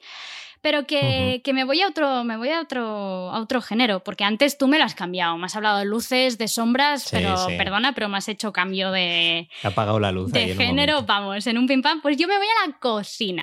pero 0.62 0.86
que, 0.86 1.40
que 1.44 1.52
me 1.52 1.64
voy 1.64 1.80
a 1.82 1.88
otro, 1.88 2.24
me 2.24 2.36
voy 2.36 2.48
a 2.50 2.60
otro, 2.60 2.84
a 3.30 3.40
otro 3.40 3.60
género, 3.62 4.00
porque 4.00 4.24
antes 4.24 4.58
tú 4.58 4.66
me 4.68 4.78
lo 4.78 4.84
has 4.84 4.94
cambiado. 4.94 5.36
Me 5.38 5.46
has 5.46 5.54
hablado 5.56 5.78
de 5.78 5.84
luces, 5.84 6.38
de 6.38 6.48
sombras, 6.48 7.02
Sí, 7.04 7.10
pero 7.12 7.36
sí. 7.36 7.56
perdona, 7.56 7.92
pero 7.92 8.08
me 8.08 8.18
has 8.18 8.28
hecho 8.28 8.52
cambio 8.52 8.90
de, 8.90 9.48
Ha 9.62 9.68
apagado 9.68 10.00
la 10.00 10.10
luz. 10.12 10.32
de 10.32 10.54
género, 10.54 11.02
vamos, 11.02 11.46
en 11.46 11.58
un 11.58 11.66
pim 11.66 11.82
pam. 11.82 12.00
Pues 12.00 12.16
yo 12.16 12.26
me 12.26 12.36
voy 12.36 12.46
a 12.64 12.68
la 12.68 12.76
cocina. 12.78 13.42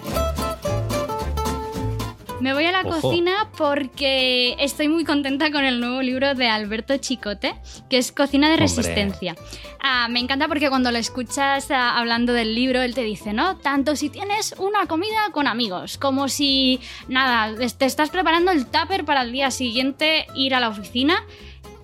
Me 2.43 2.53
voy 2.53 2.65
a 2.65 2.73
la 2.73 2.82
Ojo. 2.82 2.99
cocina 2.99 3.49
porque 3.58 4.58
estoy 4.60 4.89
muy 4.89 5.06
contenta 5.06 5.49
con 5.49 5.63
el 5.63 5.79
nuevo 5.79 6.01
libro 6.01 6.36
de 6.36 6.49
Alberto 6.49 6.97
Chicote, 6.97 7.56
que 7.89 7.97
es 7.97 8.12
Cocina 8.12 8.49
de. 8.49 8.58
Resistencia. 8.58 9.34
Ah, 9.82 10.10
me 10.10 10.19
encanta 10.19 10.49
porque 10.49 10.67
cuando 10.67 10.91
lo 10.91 10.97
escuchas 10.97 11.71
ah, 11.71 11.97
hablando 11.97 12.34
del 12.34 12.53
libro, 12.53 12.82
él 12.82 12.95
te 12.95 13.03
dice, 13.03 13.32
¿no? 13.32 13.56
Tanto 13.56 13.95
si 13.95 14.10
tienes 14.10 14.56
una 14.58 14.88
comida 14.88 15.29
con 15.32 15.47
amigos, 15.47 15.97
como 15.97 16.27
si, 16.27 16.82
nada, 17.08 17.56
te 17.77 17.86
estás 17.86 18.10
preparando 18.10 18.51
el 18.51 18.65
tupper 18.65 19.06
para 19.06 19.21
el 19.21 19.32
día 19.32 19.49
siguiente 19.49 20.27
ir 20.36 20.53
a 20.53 20.60
la 20.60 20.67
oficina. 20.67 21.23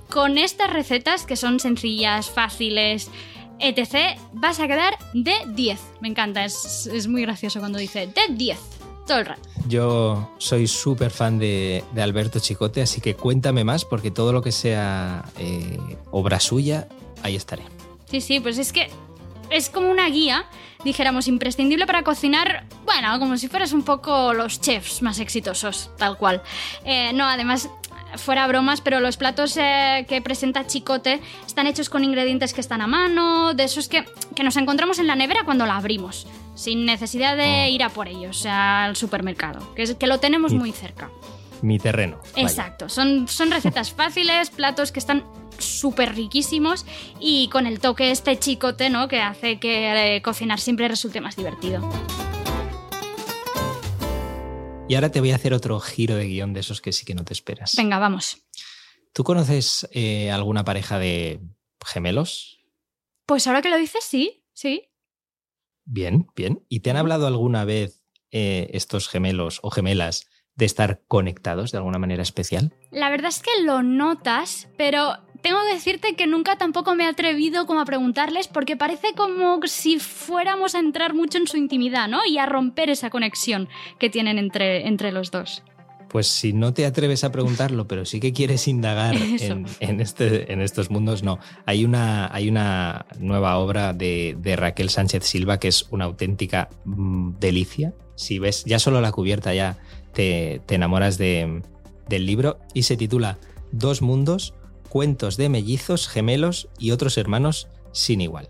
Con 0.09 0.37
estas 0.37 0.73
recetas, 0.73 1.25
que 1.25 1.37
son 1.37 1.61
sencillas, 1.61 2.29
fáciles, 2.29 3.09
etc., 3.59 4.19
vas 4.33 4.59
a 4.59 4.67
quedar 4.67 4.97
de 5.13 5.35
10. 5.53 5.79
Me 6.01 6.09
encanta, 6.09 6.43
es, 6.43 6.85
es 6.87 7.07
muy 7.07 7.21
gracioso 7.21 7.59
cuando 7.59 7.79
dice 7.79 8.07
de 8.07 8.33
10, 8.33 8.78
todo 9.09 9.19
el 9.19 9.25
rato. 9.25 9.41
Yo 9.67 10.31
soy 10.37 10.67
súper 10.67 11.09
fan 11.09 11.39
de, 11.39 11.83
de 11.93 12.01
Alberto 12.01 12.39
Chicote, 12.39 12.81
así 12.83 13.01
que 13.01 13.15
cuéntame 13.15 13.63
más 13.63 13.83
porque 13.83 14.11
todo 14.11 14.31
lo 14.31 14.41
que 14.41 14.51
sea 14.51 15.25
eh, 15.39 15.79
obra 16.11 16.39
suya, 16.39 16.87
ahí 17.23 17.35
estaré. 17.35 17.63
Sí, 18.05 18.21
sí, 18.21 18.39
pues 18.39 18.59
es 18.59 18.71
que 18.71 18.89
es 19.49 19.69
como 19.69 19.89
una 19.89 20.07
guía, 20.09 20.45
dijéramos, 20.83 21.27
imprescindible 21.27 21.87
para 21.87 22.03
cocinar, 22.03 22.65
bueno, 22.85 23.19
como 23.19 23.35
si 23.37 23.47
fueras 23.47 23.73
un 23.73 23.81
poco 23.81 24.33
los 24.33 24.61
chefs 24.61 25.01
más 25.01 25.19
exitosos, 25.19 25.89
tal 25.97 26.15
cual. 26.15 26.43
Eh, 26.85 27.11
no, 27.13 27.25
además, 27.25 27.67
fuera 28.17 28.47
bromas, 28.47 28.81
pero 28.81 28.99
los 28.99 29.17
platos 29.17 29.55
eh, 29.57 30.05
que 30.07 30.21
presenta 30.21 30.65
Chicote 30.67 31.21
están 31.45 31.67
hechos 31.67 31.89
con 31.89 32.03
ingredientes 32.03 32.53
que 32.53 32.61
están 32.61 32.81
a 32.81 32.87
mano, 32.87 33.53
de 33.53 33.63
esos 33.63 33.87
que, 33.87 34.05
que 34.35 34.43
nos 34.43 34.57
encontramos 34.57 34.99
en 34.99 35.07
la 35.07 35.15
nevera 35.15 35.41
cuando 35.45 35.65
la 35.65 35.77
abrimos, 35.77 36.27
sin 36.55 36.85
necesidad 36.85 37.35
de 37.37 37.65
Oh. 37.67 37.73
ir 37.73 37.83
a 37.83 37.89
por 37.89 38.07
ellos 38.07 38.45
al 38.45 38.95
supermercado, 38.95 39.73
que, 39.75 39.83
es, 39.83 39.95
que 39.95 40.07
lo 40.07 40.19
tenemos 40.19 40.53
muy 40.53 40.71
cerca. 40.71 41.09
Mi 41.61 41.77
terreno. 41.77 42.19
vaya. 42.35 42.47
Exacto, 42.47 42.87
son, 42.89 43.27
son 43.27 43.51
recetas 43.51 43.91
fáciles, 43.93 44.49
platos 44.49 44.91
que 44.91 44.99
están 44.99 45.23
súper 45.57 46.15
riquísimos 46.15 46.85
y 47.19 47.49
con 47.49 47.65
el 47.67 47.79
toque 47.81 48.11
este 48.11 48.39
chicote, 48.39 48.89
¿no? 48.89 49.09
Que 49.09 49.21
hace 49.21 49.59
que 49.59 50.15
eh, 50.15 50.21
cocinar 50.21 50.59
siempre 50.59 50.87
resulte 50.87 51.19
más 51.19 51.35
divertido. 51.35 51.81
Y 54.89 54.95
ahora 54.95 55.11
te 55.11 55.19
voy 55.19 55.29
a 55.29 55.35
hacer 55.35 55.53
otro 55.53 55.79
giro 55.79 56.15
de 56.15 56.25
guion 56.25 56.51
de 56.51 56.61
esos 56.61 56.81
que 56.81 56.91
sí 56.91 57.05
que 57.05 57.13
no 57.13 57.23
te 57.23 57.31
esperas. 57.31 57.75
Venga, 57.77 57.99
vamos. 57.99 58.43
¿Tú 59.13 59.23
conoces 59.23 59.87
eh, 59.91 60.31
alguna 60.31 60.65
pareja 60.65 60.97
de 60.97 61.41
gemelos? 61.85 62.59
Pues 63.27 63.45
ahora 63.45 63.61
que 63.61 63.69
lo 63.69 63.77
dices, 63.77 64.03
sí, 64.03 64.43
sí. 64.51 64.89
Bien, 65.85 66.25
bien. 66.35 66.65
¿Y 66.69 66.79
te 66.79 66.89
han 66.89 66.97
hablado 66.97 67.27
alguna 67.27 67.65
vez 67.65 68.01
eh, 68.31 68.71
estos 68.73 69.09
gemelos 69.09 69.59
o 69.61 69.69
gemelas 69.69 70.27
de 70.55 70.65
estar 70.65 71.03
conectados 71.07 71.71
de 71.71 71.77
alguna 71.77 71.99
manera 71.99 72.23
especial? 72.23 72.73
La 72.89 73.11
verdad 73.11 73.29
es 73.29 73.43
que 73.43 73.61
lo 73.61 73.83
notas, 73.83 74.69
pero 74.75 75.17
tengo 75.41 75.59
que 75.67 75.73
decirte 75.73 76.15
que 76.15 76.27
nunca 76.27 76.57
tampoco 76.57 76.95
me 76.95 77.03
he 77.05 77.07
atrevido 77.07 77.65
como 77.65 77.79
a 77.81 77.85
preguntarles 77.85 78.47
porque 78.47 78.75
parece 78.77 79.13
como 79.15 79.59
si 79.65 79.99
fuéramos 79.99 80.75
a 80.75 80.79
entrar 80.79 81.13
mucho 81.13 81.37
en 81.37 81.47
su 81.47 81.57
intimidad, 81.57 82.07
¿no? 82.07 82.19
Y 82.27 82.37
a 82.37 82.45
romper 82.45 82.89
esa 82.89 83.09
conexión 83.09 83.69
que 83.99 84.09
tienen 84.09 84.37
entre, 84.37 84.87
entre 84.87 85.11
los 85.11 85.31
dos. 85.31 85.63
Pues 86.09 86.25
si 86.27 86.53
no 86.53 86.73
te 86.73 86.87
atreves 86.87 87.23
a 87.23 87.31
preguntarlo, 87.31 87.87
pero 87.87 88.03
sí 88.03 88.19
que 88.19 88.33
quieres 88.33 88.67
indagar 88.67 89.15
en 89.79 90.01
este, 90.01 90.51
en 90.51 90.61
estos 90.61 90.89
mundos, 90.89 91.21
no. 91.21 91.37
Hay 91.67 91.85
una, 91.85 92.33
hay 92.33 92.49
una 92.49 93.05
nueva 93.19 93.57
obra 93.59 93.93
de, 93.93 94.35
de 94.39 94.55
Raquel 94.55 94.89
Sánchez 94.89 95.23
Silva 95.23 95.59
que 95.59 95.67
es 95.67 95.85
una 95.91 96.05
auténtica 96.05 96.69
mm, 96.85 97.33
delicia. 97.39 97.93
Si 98.15 98.39
ves, 98.39 98.65
ya 98.65 98.79
solo 98.79 99.01
la 99.01 99.11
cubierta 99.11 99.53
ya 99.53 99.77
te, 100.13 100.61
te 100.65 100.75
enamoras 100.75 101.19
de- 101.19 101.61
del 102.09 102.25
libro 102.25 102.57
y 102.73 102.83
se 102.83 102.97
titula 102.97 103.37
Dos 103.71 104.01
mundos, 104.01 104.55
cuentos 104.89 105.37
de 105.37 105.49
mellizos, 105.49 106.07
gemelos 106.07 106.67
y 106.77 106.91
otros 106.91 107.17
hermanos 107.17 107.67
sin 107.91 108.21
igual. 108.21 108.49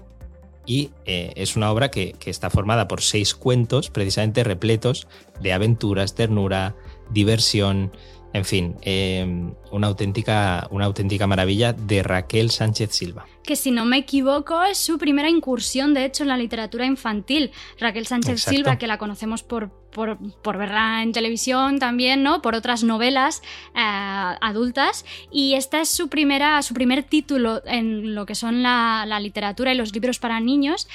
Y 0.65 0.91
eh, 1.05 1.33
es 1.35 1.55
una 1.55 1.71
obra 1.71 1.89
que, 1.91 2.13
que 2.13 2.29
está 2.29 2.49
formada 2.49 2.87
por 2.87 3.01
seis 3.01 3.33
cuentos 3.33 3.89
precisamente 3.89 4.43
repletos 4.43 5.07
de 5.41 5.53
aventuras, 5.53 6.15
ternura, 6.15 6.75
diversión, 7.11 7.91
en 8.31 8.45
fin, 8.45 8.75
eh, 8.83 9.25
una, 9.71 9.87
auténtica, 9.87 10.67
una 10.69 10.85
auténtica 10.85 11.25
maravilla 11.25 11.73
de 11.73 12.03
Raquel 12.03 12.51
Sánchez 12.51 12.91
Silva. 12.91 13.25
que 13.43 13.55
si 13.55 13.71
no 13.71 13.85
me 13.85 13.97
equivoco 13.97 14.61
es 14.63 14.77
su 14.77 14.99
primera 14.99 15.29
incursión, 15.29 15.95
de 15.95 16.05
hecho, 16.05 16.23
en 16.23 16.29
la 16.29 16.37
literatura 16.37 16.85
infantil. 16.85 17.51
Raquel 17.79 18.05
Sánchez 18.05 18.33
Exacto. 18.33 18.55
Silva, 18.55 18.77
que 18.77 18.85
la 18.85 18.99
conocemos 18.99 19.41
por, 19.41 19.71
por, 19.91 20.19
por 20.43 20.57
verla 20.57 21.01
en 21.01 21.11
televisión 21.11 21.79
también, 21.79 22.21
¿no? 22.21 22.43
Por 22.43 22.53
otras 22.53 22.83
novelas 22.83 23.41
eh, 23.73 23.79
adultas. 23.79 25.05
Y 25.31 25.55
esta 25.55 25.81
es 25.81 25.89
su, 25.89 26.09
primera, 26.09 26.61
su 26.61 26.75
primer 26.75 27.03
título 27.03 27.63
en 27.65 28.13
lo 28.13 28.27
que 28.27 28.35
son 28.35 28.61
la, 28.61 29.05
la 29.07 29.19
literatura 29.19 29.73
y 29.73 29.77
los 29.77 29.91
libros 29.93 30.19
para 30.19 30.39
niños. 30.39 30.87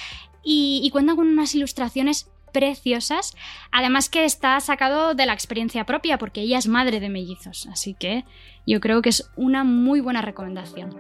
Y, 0.45 0.83
y 0.85 0.91
cuenta 0.91 1.17
con 1.17 1.27
unas 1.27 1.55
ilustraciones 1.55 2.29
preciosas, 2.55 3.37
además 3.73 4.09
que 4.09 4.25
está 4.25 4.59
sacado 4.61 5.15
de 5.15 5.27
la 5.27 5.35
experiencia 5.35 5.85
propia 5.85 6.17
porque 6.17 6.41
ella 6.41 6.57
es 6.57 6.69
madre 6.69 7.01
de 7.01 7.11
mellizos, 7.11 7.67
así 7.67 7.95
que 7.95 8.25
yo 8.65 8.81
creo 8.81 9.03
que 9.03 9.11
es 9.11 9.29
una 9.37 9.65
muy 9.65 10.01
buena 10.01 10.23
recomendación. 10.23 10.97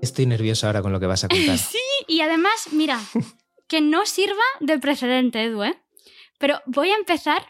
Estoy 0.00 0.26
nervioso 0.26 0.68
ahora 0.68 0.82
con 0.82 0.92
lo 0.92 1.00
que 1.00 1.06
vas 1.06 1.24
a 1.24 1.28
contar. 1.28 1.58
Sí, 1.58 1.78
y 2.06 2.20
además, 2.20 2.68
mira, 2.70 3.00
que 3.66 3.80
no 3.80 4.06
sirva 4.06 4.44
de 4.60 4.78
precedente, 4.78 5.42
Edu, 5.42 5.64
¿eh? 5.64 5.82
Pero 6.38 6.60
voy 6.66 6.90
a 6.90 6.96
empezar 6.96 7.44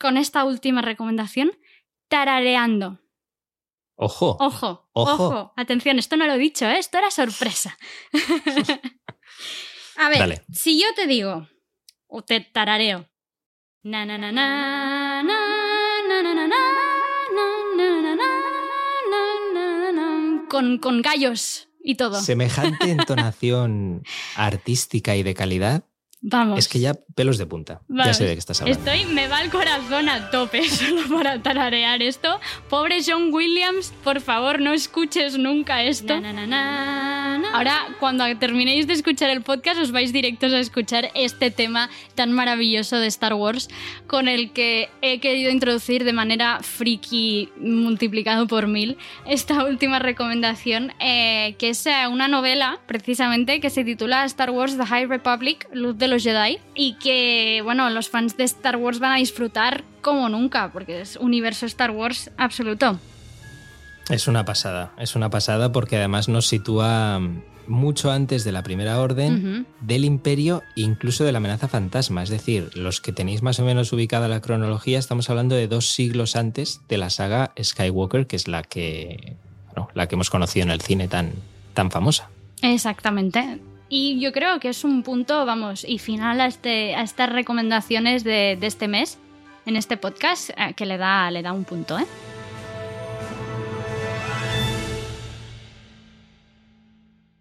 con 0.00 0.16
esta 0.16 0.44
última 0.44 0.80
recomendación, 0.80 1.52
tarareando. 2.08 3.00
Ojo, 4.00 4.36
Ojo, 4.38 4.88
Ojo. 4.92 5.24
ojo, 5.24 5.52
atención, 5.56 5.98
esto 5.98 6.16
no 6.16 6.26
lo 6.26 6.34
he 6.34 6.38
dicho, 6.38 6.66
¿eh? 6.66 6.78
Esto 6.78 6.98
era 6.98 7.10
sorpresa. 7.10 7.76
a 9.96 10.08
ver, 10.08 10.18
Dale. 10.18 10.42
si 10.52 10.80
yo 10.80 10.86
te 10.94 11.06
digo, 11.08 11.48
o 12.06 12.22
te 12.22 12.40
tarareo, 12.40 13.08
na 13.82 14.06
na 14.06 14.16
na 14.18 14.30
na 14.30 15.22
na 15.22 15.22
na 15.22 16.22
na 16.22 16.22
na 16.22 16.32
na 16.34 16.46
na 16.46 16.56
na 17.34 17.46
na 19.10 19.22
na 19.52 19.92
na 19.92 19.92
na, 19.92 20.42
con, 20.48 20.78
con 20.78 21.02
gallos 21.02 21.68
y 21.82 21.96
todo. 21.96 22.20
semejante 22.20 22.90
entonación 22.92 24.04
artística 24.36 25.16
y 25.16 25.22
de 25.24 25.34
calidad, 25.34 25.84
Vamos. 26.20 26.58
es 26.58 26.68
que 26.68 26.80
ya 26.80 26.94
pelos 27.14 27.38
de 27.38 27.46
punta. 27.46 27.80
Ya 27.88 28.12
sé 28.12 28.24
de 28.24 28.32
qué 28.34 28.38
estás 28.40 28.60
hablando. 28.60 28.90
Estoy, 28.90 29.12
me 29.12 29.28
va 29.28 29.40
el 29.40 29.50
corazón 29.50 30.08
a 30.08 30.30
tope 30.30 30.68
solo 30.68 31.02
para 31.16 31.40
tararear 31.42 32.02
esto. 32.02 32.40
Pobre 32.68 32.98
John 33.06 33.32
Williams, 33.32 33.92
por 34.02 34.20
favor, 34.20 34.60
no 34.60 34.72
escuches 34.72 35.38
nunca 35.38 35.82
esto. 35.82 36.14
Ahora, 37.52 37.86
cuando 38.00 38.24
terminéis 38.38 38.86
de 38.86 38.94
escuchar 38.94 39.30
el 39.30 39.42
podcast, 39.42 39.80
os 39.80 39.92
vais 39.92 40.12
directos 40.12 40.52
a 40.52 40.58
escuchar 40.58 41.10
este 41.14 41.50
tema 41.50 41.88
tan 42.14 42.32
maravilloso 42.32 42.96
de 42.96 43.06
Star 43.06 43.34
Wars, 43.34 43.68
con 44.06 44.28
el 44.28 44.50
que 44.50 44.90
he 45.02 45.20
querido 45.20 45.50
introducir 45.50 46.04
de 46.04 46.12
manera 46.12 46.58
friki 46.62 47.48
multiplicado 47.56 48.46
por 48.46 48.66
mil 48.66 48.98
esta 49.24 49.64
última 49.64 49.98
recomendación, 49.98 50.92
eh, 51.00 51.54
que 51.58 51.70
es 51.70 51.86
eh, 51.86 52.06
una 52.10 52.28
novela, 52.28 52.80
precisamente, 52.86 53.60
que 53.60 53.70
se 53.70 53.84
titula 53.84 54.24
Star 54.24 54.50
Wars 54.50 54.76
The 54.76 54.86
High 54.86 55.06
Republic, 55.06 55.68
Luz 55.72 55.96
de 55.96 56.07
los 56.08 56.22
Jedi, 56.22 56.58
y 56.74 56.94
que, 56.94 57.60
bueno, 57.62 57.88
los 57.90 58.08
fans 58.08 58.36
de 58.36 58.44
Star 58.44 58.76
Wars 58.76 58.98
van 58.98 59.12
a 59.12 59.16
disfrutar 59.16 59.84
como 60.00 60.28
nunca, 60.28 60.72
porque 60.72 61.00
es 61.00 61.16
universo 61.16 61.66
Star 61.66 61.90
Wars 61.90 62.30
absoluto. 62.36 62.98
Es 64.08 64.26
una 64.26 64.44
pasada, 64.44 64.92
es 64.98 65.16
una 65.16 65.28
pasada 65.28 65.70
porque 65.70 65.96
además 65.96 66.28
nos 66.28 66.46
sitúa 66.46 67.18
mm, 67.18 67.42
mucho 67.66 68.10
antes 68.10 68.42
de 68.42 68.52
la 68.52 68.62
Primera 68.62 68.98
Orden, 69.00 69.66
del 69.80 70.04
Imperio 70.06 70.62
e 70.76 70.80
incluso 70.80 71.24
de 71.24 71.32
la 71.32 71.38
amenaza 71.38 71.68
fantasma. 71.68 72.22
Es 72.22 72.30
decir, 72.30 72.70
los 72.74 73.02
que 73.02 73.12
tenéis 73.12 73.42
más 73.42 73.60
o 73.60 73.64
menos 73.64 73.92
ubicada 73.92 74.26
la 74.28 74.40
cronología, 74.40 74.98
estamos 74.98 75.28
hablando 75.28 75.54
de 75.54 75.68
dos 75.68 75.90
siglos 75.90 76.36
antes 76.36 76.80
de 76.88 76.96
la 76.96 77.10
saga 77.10 77.52
Skywalker, 77.62 78.26
que 78.26 78.36
es 78.36 78.48
la 78.48 78.62
que, 78.62 79.36
bueno, 79.66 79.90
la 79.94 80.08
que 80.08 80.14
hemos 80.14 80.30
conocido 80.30 80.64
en 80.64 80.70
el 80.70 80.80
cine 80.80 81.06
tan, 81.08 81.32
tan 81.74 81.90
famosa. 81.90 82.30
Exactamente. 82.62 83.60
Y 83.88 84.20
yo 84.20 84.32
creo 84.32 84.60
que 84.60 84.68
es 84.68 84.84
un 84.84 85.02
punto, 85.02 85.46
vamos, 85.46 85.84
y 85.88 85.98
final 85.98 86.40
a, 86.40 86.46
este, 86.46 86.94
a 86.94 87.02
estas 87.02 87.30
recomendaciones 87.30 88.22
de, 88.22 88.56
de 88.60 88.66
este 88.66 88.86
mes, 88.86 89.18
en 89.64 89.76
este 89.76 89.96
podcast, 89.96 90.50
eh, 90.50 90.74
que 90.74 90.86
le 90.86 90.98
da, 90.98 91.30
le 91.30 91.42
da 91.42 91.52
un 91.52 91.64
punto, 91.64 91.98
¿eh? 91.98 92.06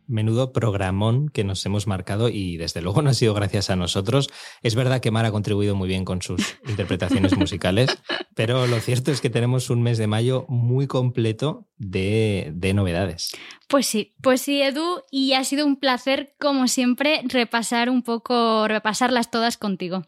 Menudo 0.07 0.53
programón 0.53 1.29
que 1.29 1.43
nos 1.43 1.65
hemos 1.65 1.87
marcado 1.87 2.29
y 2.29 2.57
desde 2.57 2.81
luego 2.81 3.01
no 3.03 3.09
ha 3.09 3.13
sido 3.13 3.33
gracias 3.33 3.69
a 3.69 3.75
nosotros. 3.75 4.29
Es 4.63 4.75
verdad 4.75 5.01
que 5.01 5.11
Mar 5.11 5.25
ha 5.25 5.31
contribuido 5.31 5.75
muy 5.75 5.87
bien 5.87 6.05
con 6.05 6.21
sus 6.21 6.57
interpretaciones 6.67 7.37
musicales, 7.37 7.97
pero 8.35 8.67
lo 8.67 8.79
cierto 8.79 9.11
es 9.11 9.21
que 9.21 9.29
tenemos 9.29 9.69
un 9.69 9.81
mes 9.81 9.97
de 9.97 10.07
mayo 10.07 10.45
muy 10.47 10.87
completo 10.87 11.67
de, 11.77 12.51
de, 12.55 12.73
novedades. 12.73 13.31
Pues 13.67 13.87
sí, 13.87 14.15
pues 14.21 14.41
sí, 14.41 14.61
Edu, 14.61 15.01
y 15.11 15.33
ha 15.33 15.43
sido 15.43 15.65
un 15.65 15.77
placer, 15.77 16.35
como 16.39 16.67
siempre, 16.67 17.21
repasar 17.25 17.89
un 17.89 18.01
poco, 18.01 18.67
repasarlas 18.67 19.29
todas 19.29 19.57
contigo. 19.57 20.05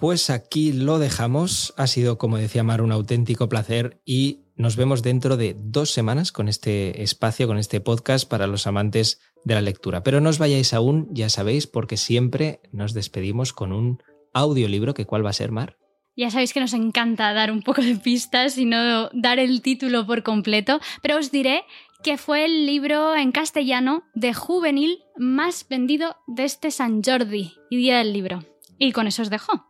Pues 0.00 0.30
aquí 0.30 0.72
lo 0.72 0.98
dejamos. 0.98 1.74
Ha 1.76 1.86
sido, 1.86 2.16
como 2.16 2.38
decía 2.38 2.62
Mar, 2.62 2.80
un 2.80 2.90
auténtico 2.90 3.50
placer 3.50 4.00
y 4.06 4.46
nos 4.60 4.76
vemos 4.76 5.02
dentro 5.02 5.38
de 5.38 5.56
dos 5.58 5.90
semanas 5.90 6.32
con 6.32 6.46
este 6.46 7.02
espacio, 7.02 7.46
con 7.46 7.56
este 7.56 7.80
podcast 7.80 8.28
para 8.28 8.46
los 8.46 8.66
amantes 8.66 9.20
de 9.42 9.54
la 9.54 9.62
lectura. 9.62 10.02
Pero 10.02 10.20
no 10.20 10.28
os 10.28 10.38
vayáis 10.38 10.74
aún, 10.74 11.08
ya 11.10 11.30
sabéis, 11.30 11.66
porque 11.66 11.96
siempre 11.96 12.60
nos 12.70 12.92
despedimos 12.92 13.54
con 13.54 13.72
un 13.72 14.02
audiolibro, 14.34 14.92
que 14.92 15.06
cuál 15.06 15.24
va 15.24 15.30
a 15.30 15.34
ser, 15.34 15.50
Mar. 15.50 15.78
Ya 16.14 16.30
sabéis 16.30 16.52
que 16.52 16.60
nos 16.60 16.74
encanta 16.74 17.32
dar 17.32 17.50
un 17.50 17.62
poco 17.62 17.80
de 17.80 17.96
pistas 17.96 18.58
y 18.58 18.66
no 18.66 19.08
dar 19.14 19.38
el 19.38 19.62
título 19.62 20.06
por 20.06 20.22
completo, 20.22 20.78
pero 21.00 21.16
os 21.16 21.30
diré 21.30 21.64
que 22.02 22.18
fue 22.18 22.44
el 22.44 22.66
libro 22.66 23.16
en 23.16 23.32
castellano 23.32 24.04
de 24.14 24.34
juvenil 24.34 24.98
más 25.16 25.66
vendido 25.68 26.16
de 26.26 26.44
este 26.44 26.70
San 26.70 27.02
Jordi 27.02 27.54
y 27.70 27.76
Día 27.78 27.98
del 27.98 28.12
Libro. 28.12 28.44
Y 28.78 28.92
con 28.92 29.06
eso 29.06 29.22
os 29.22 29.30
dejo. 29.30 29.66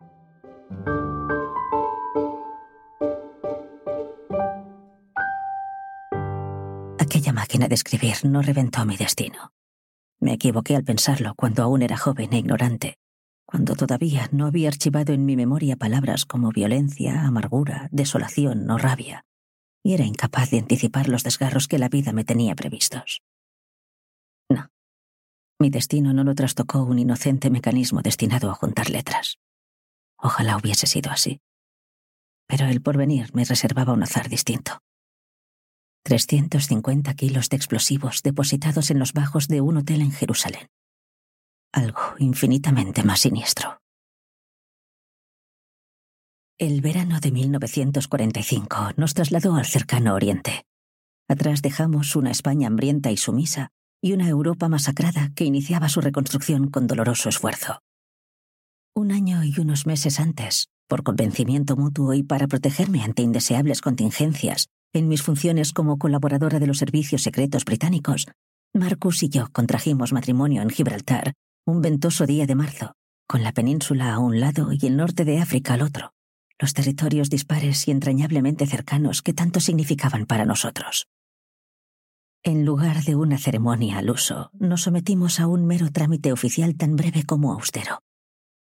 Máquina 7.51 7.67
de 7.67 8.29
no 8.29 8.43
reventó 8.43 8.87
mi 8.87 8.97
destino. 8.97 9.53
Me 10.21 10.35
equivoqué 10.35 10.77
al 10.77 10.85
pensarlo 10.85 11.35
cuando 11.35 11.65
aún 11.65 11.83
era 11.83 11.97
joven 11.97 12.33
e 12.33 12.39
ignorante, 12.39 12.97
cuando 13.45 13.75
todavía 13.75 14.29
no 14.31 14.47
había 14.47 14.69
archivado 14.69 15.13
en 15.13 15.25
mi 15.25 15.35
memoria 15.35 15.75
palabras 15.75 16.27
como 16.27 16.51
violencia, 16.51 17.23
amargura, 17.23 17.89
desolación 17.91 18.71
o 18.71 18.79
rabia, 18.79 19.25
y 19.83 19.95
era 19.95 20.05
incapaz 20.05 20.51
de 20.51 20.59
anticipar 20.59 21.09
los 21.09 21.25
desgarros 21.25 21.67
que 21.67 21.81
la 21.81 21.89
vida 21.89 22.13
me 22.13 22.23
tenía 22.23 22.55
previstos. 22.55 23.21
No. 24.49 24.71
Mi 25.59 25.71
destino 25.71 26.13
no 26.13 26.23
lo 26.23 26.37
trastocó 26.37 26.85
un 26.85 27.01
inocente 27.01 27.51
mecanismo 27.51 28.01
destinado 28.01 28.49
a 28.51 28.55
juntar 28.55 28.91
letras. 28.91 29.39
Ojalá 30.19 30.57
hubiese 30.57 30.87
sido 30.87 31.11
así. 31.11 31.41
Pero 32.47 32.67
el 32.67 32.81
porvenir 32.81 33.35
me 33.35 33.45
reservaba 33.45 33.93
un 33.93 34.05
azar 34.05 34.29
distinto. 34.29 34.81
350 36.05 37.15
kilos 37.15 37.49
de 37.49 37.57
explosivos 37.57 38.23
depositados 38.23 38.91
en 38.91 38.99
los 38.99 39.13
bajos 39.13 39.49
de 39.49 39.61
un 39.61 39.79
hotel 39.79 40.01
en 40.01 40.13
Jerusalén. 40.13 40.69
Algo 41.73 42.01
infinitamente 42.19 43.03
más 43.03 43.21
siniestro. 43.21 43.79
El 46.59 46.81
verano 46.83 47.21
de 47.21 47.31
1945 47.31 48.91
nos 48.97 49.15
trasladó 49.15 49.55
al 49.55 49.67
cercano 49.67 50.15
Oriente. 50.15 50.65
Atrás 51.29 51.63
dejamos 51.63 52.17
una 52.17 52.31
España 52.31 52.67
hambrienta 52.67 53.11
y 53.11 53.17
sumisa 53.17 53.71
y 54.03 54.13
una 54.13 54.29
Europa 54.29 54.69
masacrada 54.69 55.31
que 55.35 55.45
iniciaba 55.45 55.89
su 55.89 56.01
reconstrucción 56.01 56.69
con 56.69 56.87
doloroso 56.87 57.29
esfuerzo. 57.29 57.81
Un 58.95 59.13
año 59.13 59.45
y 59.45 59.59
unos 59.61 59.87
meses 59.87 60.19
antes, 60.19 60.69
por 60.89 61.03
convencimiento 61.03 61.77
mutuo 61.77 62.13
y 62.15 62.23
para 62.23 62.49
protegerme 62.49 63.05
ante 63.05 63.23
indeseables 63.23 63.81
contingencias, 63.81 64.69
en 64.93 65.09
mis 65.09 65.23
funciones 65.23 65.73
como 65.73 65.99
colaboradora 65.99 66.59
de 66.59 66.67
los 66.67 66.79
servicios 66.79 67.23
secretos 67.23 67.65
británicos, 67.65 68.27
Marcus 68.75 69.23
y 69.23 69.29
yo 69.29 69.49
contrajimos 69.53 70.13
matrimonio 70.13 70.63
en 70.63 70.71
Gibraltar 70.71 71.35
un 71.67 71.83
ventoso 71.83 72.27
día 72.27 72.47
de 72.47 72.55
marzo, 72.55 72.95
con 73.29 73.43
la 73.43 73.53
península 73.53 74.13
a 74.13 74.19
un 74.19 74.41
lado 74.41 74.71
y 74.73 74.87
el 74.87 74.97
norte 74.97 75.25
de 75.25 75.39
África 75.39 75.75
al 75.75 75.83
otro, 75.83 76.13
los 76.59 76.75
territorios 76.75 77.31
dispares 77.31 77.87
y 77.87 77.91
entrañablemente 77.91 78.67
cercanos 78.67 79.23
que 79.23 79.33
tanto 79.33 79.61
significaban 79.61 80.27
para 80.27 80.45
nosotros. 80.45 81.07
En 82.43 82.65
lugar 82.65 83.03
de 83.05 83.17
una 83.17 83.39
ceremonia 83.39 83.99
al 83.99 84.11
uso, 84.11 84.51
nos 84.59 84.83
sometimos 84.83 85.41
a 85.41 85.47
un 85.47 85.67
mero 85.67 85.91
trámite 85.93 86.33
oficial 86.33 86.77
tan 86.77 86.97
breve 86.97 87.25
como 87.25 87.53
austero. 87.53 88.01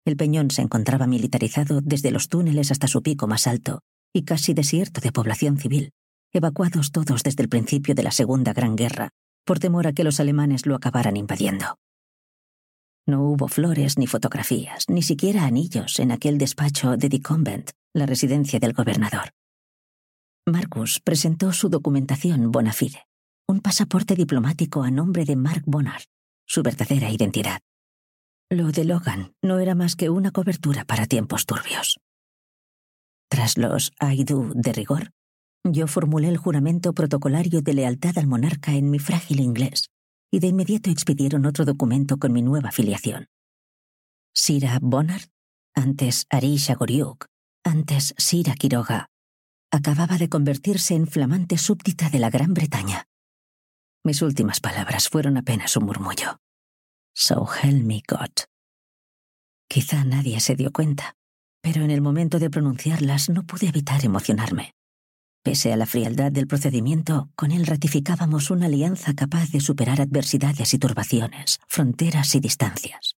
El 0.04 0.16
peñón 0.16 0.50
se 0.50 0.62
encontraba 0.62 1.06
militarizado 1.06 1.80
desde 1.80 2.10
los 2.10 2.28
túneles 2.28 2.70
hasta 2.70 2.88
su 2.88 3.02
pico 3.02 3.26
más 3.26 3.46
alto 3.46 3.80
y 4.12 4.24
casi 4.24 4.54
desierto 4.54 5.00
de 5.00 5.12
población 5.12 5.58
civil, 5.58 5.90
evacuados 6.34 6.90
todos 6.90 7.22
desde 7.22 7.42
el 7.44 7.48
principio 7.48 7.94
de 7.94 8.02
la 8.02 8.10
Segunda 8.10 8.52
Gran 8.52 8.74
Guerra, 8.74 9.10
por 9.46 9.60
temor 9.60 9.86
a 9.86 9.92
que 9.92 10.04
los 10.04 10.18
alemanes 10.18 10.66
lo 10.66 10.74
acabaran 10.74 11.16
invadiendo. 11.16 11.78
No 13.06 13.22
hubo 13.22 13.48
flores 13.48 13.98
ni 13.98 14.06
fotografías, 14.06 14.88
ni 14.88 15.02
siquiera 15.02 15.44
anillos 15.44 16.00
en 16.00 16.10
aquel 16.10 16.38
despacho 16.38 16.96
de 16.96 17.08
The 17.08 17.22
Convent, 17.22 17.70
la 17.94 18.06
residencia 18.06 18.58
del 18.58 18.72
gobernador. 18.72 19.30
Marcus 20.46 21.00
presentó 21.00 21.52
su 21.52 21.68
documentación 21.68 22.50
bona 22.50 22.72
fide, 22.72 23.06
un 23.46 23.60
pasaporte 23.60 24.14
diplomático 24.14 24.82
a 24.82 24.90
nombre 24.90 25.24
de 25.24 25.36
Mark 25.36 25.62
Bonnard, 25.66 26.04
su 26.46 26.62
verdadera 26.62 27.10
identidad. 27.10 27.60
Lo 28.50 28.72
de 28.72 28.84
Logan 28.84 29.34
no 29.42 29.58
era 29.58 29.74
más 29.74 29.96
que 29.96 30.10
una 30.10 30.32
cobertura 30.32 30.84
para 30.84 31.06
tiempos 31.06 31.46
turbios. 31.46 32.00
Tras 33.28 33.56
los 33.56 33.92
I 34.00 34.24
de 34.24 34.72
rigor, 34.72 35.10
yo 35.64 35.86
formulé 35.86 36.28
el 36.28 36.36
juramento 36.36 36.92
protocolario 36.92 37.62
de 37.62 37.74
lealtad 37.74 38.18
al 38.18 38.26
monarca 38.26 38.72
en 38.72 38.90
mi 38.90 38.98
frágil 38.98 39.40
inglés, 39.40 39.88
y 40.30 40.40
de 40.40 40.48
inmediato 40.48 40.90
expidieron 40.90 41.46
otro 41.46 41.64
documento 41.64 42.18
con 42.18 42.32
mi 42.32 42.42
nueva 42.42 42.70
filiación. 42.70 43.28
Sira 44.34 44.78
Bonnard, 44.82 45.28
antes 45.74 46.26
Arisha 46.28 46.74
Goriuk, 46.74 47.26
antes 47.64 48.14
Sira 48.18 48.54
Quiroga, 48.54 49.08
acababa 49.70 50.18
de 50.18 50.28
convertirse 50.28 50.94
en 50.94 51.06
flamante 51.06 51.56
súbdita 51.56 52.10
de 52.10 52.18
la 52.18 52.30
Gran 52.30 52.52
Bretaña. 52.52 53.06
Mis 54.04 54.22
últimas 54.22 54.60
palabras 54.60 55.08
fueron 55.08 55.36
apenas 55.36 55.76
un 55.76 55.86
murmullo. 55.86 56.38
So 57.14 57.48
help 57.62 57.84
me 57.84 58.02
God. 58.06 58.44
Quizá 59.68 60.04
nadie 60.04 60.40
se 60.40 60.56
dio 60.56 60.72
cuenta, 60.72 61.14
pero 61.62 61.82
en 61.82 61.90
el 61.90 62.02
momento 62.02 62.38
de 62.38 62.50
pronunciarlas 62.50 63.30
no 63.30 63.44
pude 63.44 63.68
evitar 63.68 64.04
emocionarme. 64.04 64.74
Pese 65.44 65.74
a 65.74 65.76
la 65.76 65.84
frialdad 65.84 66.32
del 66.32 66.46
procedimiento, 66.46 67.28
con 67.36 67.52
él 67.52 67.66
ratificábamos 67.66 68.50
una 68.50 68.64
alianza 68.64 69.12
capaz 69.12 69.50
de 69.50 69.60
superar 69.60 70.00
adversidades 70.00 70.72
y 70.72 70.78
turbaciones, 70.78 71.60
fronteras 71.68 72.34
y 72.34 72.40
distancias. 72.40 73.16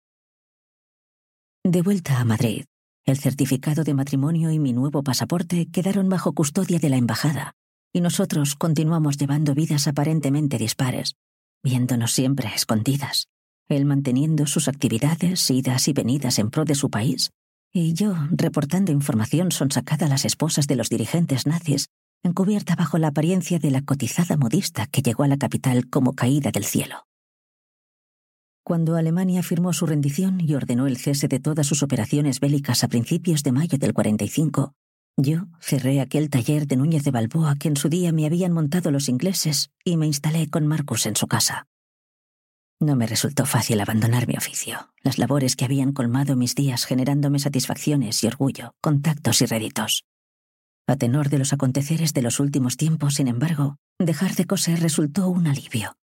De 1.62 1.82
vuelta 1.82 2.20
a 2.20 2.24
Madrid, 2.24 2.64
el 3.04 3.18
certificado 3.18 3.84
de 3.84 3.92
matrimonio 3.92 4.50
y 4.50 4.58
mi 4.58 4.72
nuevo 4.72 5.02
pasaporte 5.02 5.66
quedaron 5.70 6.08
bajo 6.08 6.32
custodia 6.32 6.78
de 6.78 6.88
la 6.88 6.96
embajada, 6.96 7.52
y 7.92 8.00
nosotros 8.00 8.54
continuamos 8.54 9.18
llevando 9.18 9.54
vidas 9.54 9.86
aparentemente 9.86 10.56
dispares, 10.56 11.16
viéndonos 11.62 12.12
siempre 12.12 12.48
escondidas, 12.54 13.28
él 13.68 13.84
manteniendo 13.84 14.46
sus 14.46 14.68
actividades, 14.68 15.50
idas 15.50 15.88
y 15.88 15.92
venidas 15.92 16.38
en 16.38 16.48
pro 16.48 16.64
de 16.64 16.74
su 16.74 16.88
país, 16.88 17.32
y 17.70 17.92
yo 17.92 18.14
reportando 18.30 18.92
información 18.92 19.52
sonsacada 19.52 20.06
a 20.06 20.08
las 20.08 20.24
esposas 20.24 20.66
de 20.66 20.76
los 20.76 20.88
dirigentes 20.88 21.46
nazis 21.46 21.90
encubierta 22.24 22.74
bajo 22.74 22.98
la 22.98 23.08
apariencia 23.08 23.58
de 23.58 23.70
la 23.70 23.82
cotizada 23.82 24.36
modista 24.36 24.86
que 24.86 25.02
llegó 25.02 25.22
a 25.22 25.28
la 25.28 25.36
capital 25.36 25.88
como 25.88 26.14
caída 26.14 26.50
del 26.50 26.64
cielo. 26.64 27.06
Cuando 28.64 28.96
Alemania 28.96 29.42
firmó 29.42 29.74
su 29.74 29.84
rendición 29.84 30.40
y 30.40 30.54
ordenó 30.54 30.86
el 30.86 30.96
cese 30.96 31.28
de 31.28 31.38
todas 31.38 31.66
sus 31.66 31.82
operaciones 31.82 32.40
bélicas 32.40 32.82
a 32.82 32.88
principios 32.88 33.42
de 33.42 33.52
mayo 33.52 33.76
del 33.76 33.92
45, 33.92 34.72
yo 35.18 35.46
cerré 35.60 36.00
aquel 36.00 36.30
taller 36.30 36.66
de 36.66 36.76
Núñez 36.76 37.04
de 37.04 37.10
Balboa 37.10 37.56
que 37.56 37.68
en 37.68 37.76
su 37.76 37.90
día 37.90 38.10
me 38.10 38.24
habían 38.24 38.52
montado 38.52 38.90
los 38.90 39.10
ingleses 39.10 39.70
y 39.84 39.98
me 39.98 40.06
instalé 40.06 40.48
con 40.48 40.66
Marcus 40.66 41.04
en 41.04 41.14
su 41.14 41.28
casa. 41.28 41.66
No 42.80 42.96
me 42.96 43.06
resultó 43.06 43.44
fácil 43.44 43.80
abandonar 43.80 44.26
mi 44.26 44.34
oficio, 44.34 44.92
las 45.02 45.18
labores 45.18 45.56
que 45.56 45.66
habían 45.66 45.92
colmado 45.92 46.34
mis 46.34 46.54
días 46.54 46.86
generándome 46.86 47.38
satisfacciones 47.38 48.24
y 48.24 48.26
orgullo, 48.26 48.72
contactos 48.80 49.42
y 49.42 49.46
réditos. 49.46 50.04
A 50.86 50.96
tenor 50.96 51.30
de 51.30 51.38
los 51.38 51.52
aconteceres 51.52 52.12
de 52.12 52.20
los 52.20 52.40
últimos 52.40 52.76
tiempos, 52.76 53.14
sin 53.14 53.28
embargo, 53.28 53.76
dejar 53.98 54.34
de 54.34 54.44
coser 54.44 54.80
resultó 54.80 55.28
un 55.28 55.46
alivio. 55.46 55.96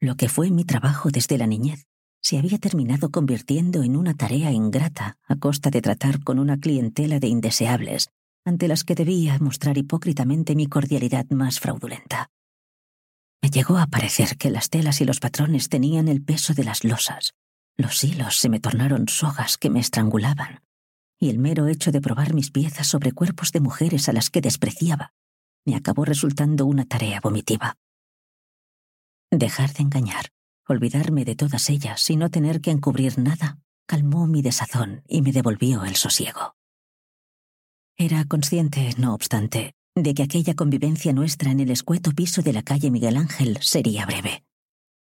Lo 0.00 0.16
que 0.16 0.28
fue 0.28 0.50
mi 0.50 0.64
trabajo 0.64 1.10
desde 1.10 1.36
la 1.36 1.46
niñez 1.46 1.86
se 2.22 2.38
había 2.38 2.58
terminado 2.58 3.10
convirtiendo 3.10 3.82
en 3.82 3.94
una 3.94 4.14
tarea 4.14 4.50
ingrata 4.50 5.16
a 5.28 5.36
costa 5.36 5.70
de 5.70 5.82
tratar 5.82 6.24
con 6.24 6.38
una 6.38 6.58
clientela 6.58 7.20
de 7.20 7.28
indeseables, 7.28 8.08
ante 8.44 8.68
las 8.68 8.84
que 8.84 8.94
debía 8.94 9.38
mostrar 9.38 9.76
hipócritamente 9.78 10.56
mi 10.56 10.66
cordialidad 10.66 11.26
más 11.30 11.60
fraudulenta. 11.60 12.30
Me 13.42 13.50
llegó 13.50 13.78
a 13.78 13.86
parecer 13.86 14.38
que 14.38 14.50
las 14.50 14.70
telas 14.70 15.00
y 15.00 15.04
los 15.04 15.20
patrones 15.20 15.68
tenían 15.68 16.08
el 16.08 16.22
peso 16.22 16.54
de 16.54 16.64
las 16.64 16.84
losas. 16.84 17.34
Los 17.76 18.02
hilos 18.02 18.38
se 18.38 18.48
me 18.48 18.60
tornaron 18.60 19.08
sogas 19.08 19.58
que 19.58 19.70
me 19.70 19.80
estrangulaban, 19.80 20.62
y 21.18 21.30
el 21.30 21.38
mero 21.38 21.66
hecho 21.66 21.92
de 21.92 22.00
probar 22.00 22.34
mis 22.34 22.50
piezas 22.50 22.86
sobre 22.86 23.12
cuerpos 23.12 23.52
de 23.52 23.60
mujeres 23.60 24.08
a 24.08 24.12
las 24.12 24.30
que 24.30 24.40
despreciaba 24.40 25.12
me 25.66 25.74
acabó 25.74 26.04
resultando 26.04 26.64
una 26.64 26.84
tarea 26.84 27.20
vomitiva. 27.20 27.76
Dejar 29.30 29.72
de 29.74 29.82
engañar, 29.82 30.30
olvidarme 30.66 31.24
de 31.24 31.34
todas 31.34 31.68
ellas 31.68 32.08
y 32.08 32.16
no 32.16 32.30
tener 32.30 32.60
que 32.60 32.70
encubrir 32.70 33.18
nada, 33.18 33.58
calmó 33.86 34.26
mi 34.28 34.42
desazón 34.42 35.02
y 35.08 35.22
me 35.22 35.32
devolvió 35.32 35.84
el 35.84 35.96
sosiego. 35.96 36.54
Era 37.96 38.24
consciente, 38.24 38.90
no 38.96 39.14
obstante, 39.14 39.74
de 39.96 40.14
que 40.14 40.22
aquella 40.22 40.54
convivencia 40.54 41.12
nuestra 41.12 41.50
en 41.50 41.60
el 41.60 41.70
escueto 41.70 42.12
piso 42.12 42.42
de 42.42 42.52
la 42.52 42.62
calle 42.62 42.90
Miguel 42.90 43.16
Ángel 43.16 43.58
sería 43.60 44.06
breve. 44.06 44.44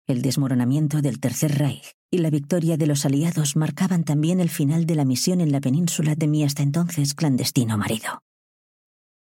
El 0.07 0.21
desmoronamiento 0.21 1.01
del 1.01 1.19
Tercer 1.19 1.57
Reich 1.57 1.96
y 2.09 2.19
la 2.19 2.29
victoria 2.29 2.77
de 2.77 2.87
los 2.87 3.05
aliados 3.05 3.55
marcaban 3.55 4.03
también 4.03 4.39
el 4.39 4.49
final 4.49 4.85
de 4.85 4.95
la 4.95 5.05
misión 5.05 5.41
en 5.41 5.51
la 5.51 5.59
península 5.59 6.15
de 6.15 6.27
mi 6.27 6.43
hasta 6.43 6.63
entonces 6.63 7.13
clandestino 7.13 7.77
marido. 7.77 8.21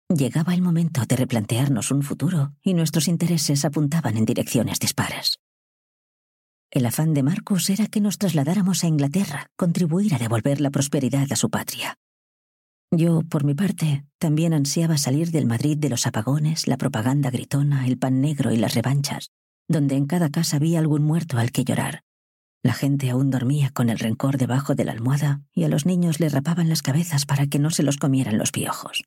Llegaba 0.09 0.53
el 0.53 0.61
momento 0.61 1.05
de 1.05 1.15
replantearnos 1.15 1.91
un 1.91 2.03
futuro 2.03 2.53
y 2.61 2.73
nuestros 2.73 3.07
intereses 3.07 3.63
apuntaban 3.63 4.17
en 4.17 4.25
direcciones 4.25 4.79
dispares. 4.79 5.39
El 6.69 6.85
afán 6.85 7.13
de 7.13 7.23
Marcus 7.23 7.69
era 7.69 7.87
que 7.87 8.01
nos 8.01 8.17
trasladáramos 8.17 8.83
a 8.83 8.87
Inglaterra, 8.87 9.47
contribuir 9.55 10.13
a 10.15 10.17
devolver 10.17 10.59
la 10.59 10.69
prosperidad 10.69 11.31
a 11.31 11.35
su 11.35 11.49
patria. 11.49 11.97
Yo, 12.93 13.21
por 13.23 13.45
mi 13.45 13.53
parte, 13.53 14.05
también 14.17 14.53
ansiaba 14.53 14.97
salir 14.97 15.31
del 15.31 15.45
Madrid 15.45 15.77
de 15.77 15.89
los 15.89 16.07
apagones, 16.07 16.67
la 16.67 16.77
propaganda 16.77 17.29
gritona, 17.29 17.87
el 17.87 17.97
pan 17.97 18.19
negro 18.19 18.51
y 18.51 18.57
las 18.57 18.73
revanchas, 18.73 19.31
donde 19.69 19.95
en 19.95 20.07
cada 20.07 20.29
casa 20.29 20.57
había 20.57 20.79
algún 20.79 21.03
muerto 21.03 21.37
al 21.37 21.51
que 21.51 21.63
llorar. 21.63 22.03
La 22.63 22.73
gente 22.73 23.09
aún 23.09 23.31
dormía 23.31 23.71
con 23.71 23.89
el 23.89 23.97
rencor 23.97 24.37
debajo 24.37 24.75
de 24.75 24.85
la 24.85 24.91
almohada 24.91 25.41
y 25.53 25.63
a 25.63 25.67
los 25.67 25.87
niños 25.87 26.19
les 26.19 26.31
rapaban 26.31 26.69
las 26.69 26.83
cabezas 26.83 27.25
para 27.25 27.47
que 27.47 27.57
no 27.57 27.71
se 27.71 27.81
los 27.81 27.97
comieran 27.97 28.37
los 28.37 28.51
piojos. 28.51 29.03